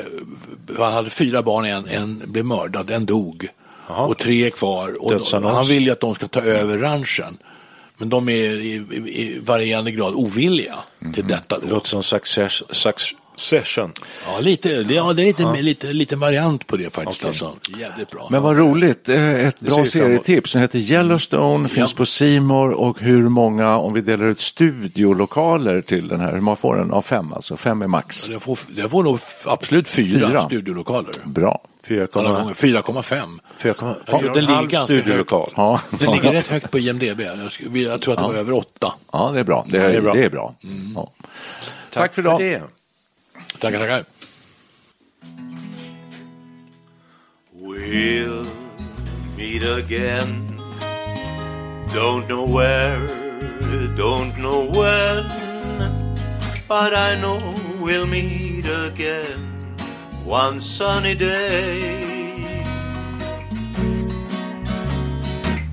han 0.78 0.92
hade 0.92 1.10
fyra 1.10 1.39
barn, 1.42 1.64
en, 1.64 1.88
en 1.88 2.22
blev 2.26 2.44
mördad, 2.44 2.90
en 2.90 3.06
dog. 3.06 3.48
Jaha. 3.88 4.06
Och 4.06 4.18
tre 4.18 4.46
är 4.46 4.50
kvar. 4.50 5.02
Och 5.02 5.10
Dödsannons. 5.10 5.54
han 5.54 5.66
vill 5.66 5.84
ju 5.84 5.90
att 5.90 6.00
de 6.00 6.14
ska 6.14 6.28
ta 6.28 6.40
över 6.40 6.78
ranchen. 6.78 7.38
Men 7.96 8.08
de 8.08 8.28
är 8.28 8.32
i, 8.32 8.72
i, 8.90 8.96
i 8.96 9.40
varierande 9.44 9.90
grad 9.90 10.14
ovilliga 10.14 10.74
till 11.14 11.26
detta. 11.26 11.58
Det 11.58 11.66
Då. 11.66 11.74
låter 11.74 11.88
som 11.88 12.02
success, 12.02 12.62
succession. 13.40 13.92
Ja, 14.26 14.40
lite, 14.40 14.82
det, 14.82 14.94
ja, 14.94 15.12
det 15.12 15.22
är 15.22 15.26
lite, 15.26 15.62
lite, 15.62 15.92
lite 15.92 16.16
variant 16.16 16.66
på 16.66 16.76
det 16.76 16.94
faktiskt. 16.94 17.24
Alltså. 17.24 17.52
Jävligt 17.78 18.10
bra. 18.10 18.28
Men 18.30 18.42
vad 18.42 18.58
roligt. 18.58 19.08
Eh, 19.08 19.46
Ett 19.46 19.60
bra 19.60 19.84
serietips. 19.84 20.52
Den 20.52 20.62
heter 20.62 20.78
Yellowstone, 20.78 21.68
finns 21.68 21.94
på 21.94 22.04
Simor 22.06 22.70
och 22.70 23.00
hur 23.00 23.28
många, 23.28 23.76
om 23.78 23.92
vi 23.92 24.00
delar 24.00 24.26
ut 24.26 24.40
studiolokaler 24.40 25.80
till 25.80 26.08
den 26.08 26.20
här, 26.20 26.32
hur 26.32 26.40
många 26.40 26.56
får 26.56 26.76
den? 26.76 26.90
Av 26.92 27.02
fem 27.02 27.32
alltså, 27.32 27.56
fem 27.56 27.82
är 27.82 27.86
max. 27.86 28.28
det, 28.28 28.40
får, 28.40 28.58
det 28.68 28.88
får 28.88 29.02
nog 29.02 29.18
absolut 29.46 29.88
fyra, 29.88 30.28
Fyra. 30.28 30.46
studiolokaler. 30.46 31.12
Bra. 31.24 31.62
4,5. 31.88 32.18
Alla 32.18 32.40
gånger 32.40 32.54
4,5. 32.54 33.38
Jag 33.62 33.76
tror 33.76 34.34
den 34.34 34.34
ligger 34.34 34.66
ganska 34.66 34.84
studiolokal. 34.84 35.52
Ja, 35.56 35.80
Den 35.90 36.12
ligger 36.12 36.32
rätt 36.32 36.46
högt 36.46 36.70
på 36.70 36.78
IMDB. 36.78 37.20
Jag, 37.20 38.02
tror 38.02 38.14
att 38.14 38.20
det 38.20 38.24
var 38.26 38.34
över 38.34 38.52
åtta. 38.52 38.92
ja 39.12 39.30
det 39.34 39.40
är 39.40 39.44
bra. 39.44 39.66
Det 39.70 39.78
är, 39.78 39.88
det 39.88 39.96
är 39.96 40.00
bra. 40.02 40.12
Det 40.14 40.24
är 40.24 40.30
bra. 40.30 40.54
Ja. 40.94 41.12
Tack 41.92 42.14
för 42.14 42.22
idag. 42.22 42.40
det. 42.40 42.62
Tackar, 43.60 43.80
tackar. 43.80 44.06
We'll 47.52 48.46
meet 49.36 49.62
again. 49.62 50.56
Don't 51.92 52.28
know 52.28 52.46
where, 52.46 52.98
don't 53.96 54.38
know 54.38 54.64
when, 54.70 55.24
but 56.68 56.94
I 56.94 57.20
know 57.20 57.40
we'll 57.80 58.06
meet 58.06 58.64
again 58.64 59.76
one 60.24 60.60
sunny 60.60 61.16
day. 61.16 62.62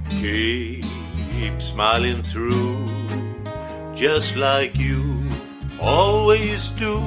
Keep 0.10 1.62
smiling 1.62 2.24
through, 2.24 2.76
just 3.94 4.36
like 4.36 4.76
you 4.76 5.22
always 5.80 6.70
do 6.72 7.00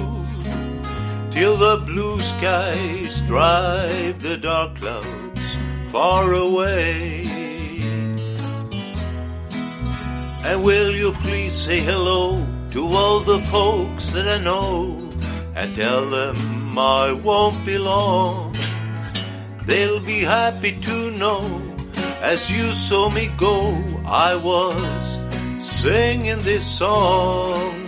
till 1.31 1.57
the 1.57 1.83
blue 1.87 2.19
skies 2.21 3.23
drive 3.23 4.23
the 4.23 4.37
dark 4.37 4.77
clouds 4.77 5.57
far 5.89 6.33
away. 6.33 7.27
And 10.45 10.65
will 10.65 10.93
you 10.93 11.13
please 11.25 11.55
say 11.55 11.81
hello 11.81 12.47
to 12.73 12.85
all 12.87 13.21
the 13.21 13.39
folks 13.39 14.13
that 14.13 14.27
I 14.27 14.43
know 14.43 15.13
and 15.55 15.75
tell 15.75 16.09
them 16.09 16.79
I 16.79 17.13
won't 17.13 17.65
be 17.67 17.79
long. 17.79 18.55
They'll 19.67 20.01
be 20.01 20.21
happy 20.21 20.73
to 20.81 21.11
know 21.13 21.71
as 22.23 22.51
you 22.51 22.63
saw 22.63 23.09
me 23.09 23.31
go, 23.39 23.73
I 24.05 24.37
was 24.37 25.19
singing 25.59 26.43
this 26.43 26.67
song. 26.67 27.80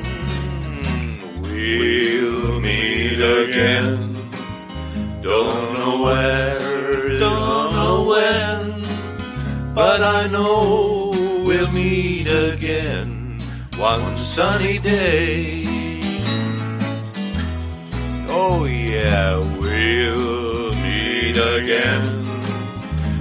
We'll 1.63 2.59
meet 2.59 3.21
again. 3.21 4.17
Don't 5.23 5.75
know 5.75 6.03
where, 6.03 6.59
don't 7.21 7.73
know 7.79 7.97
when, 8.13 9.73
but 9.73 10.03
I 10.03 10.27
know 10.27 11.13
we'll 11.47 11.71
meet 11.71 12.27
again 12.27 13.39
one 13.79 14.17
sunny 14.17 14.81
day. 14.81 15.65
Oh 18.27 18.65
yeah, 18.65 19.39
we'll 19.61 20.75
meet 20.87 21.37
again. 21.37 22.27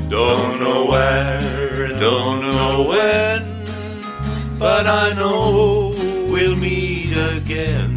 Don't 0.10 0.60
know 0.60 0.88
where, 0.90 1.90
don't 1.90 2.42
know 2.42 2.88
when, 2.90 4.58
but 4.58 4.88
I 4.88 5.14
know 5.14 5.94
we'll 6.28 6.56
meet 6.56 7.16
again 7.16 7.91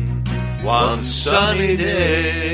one 0.64 1.02
sunny 1.02 1.76
day. 1.76 2.53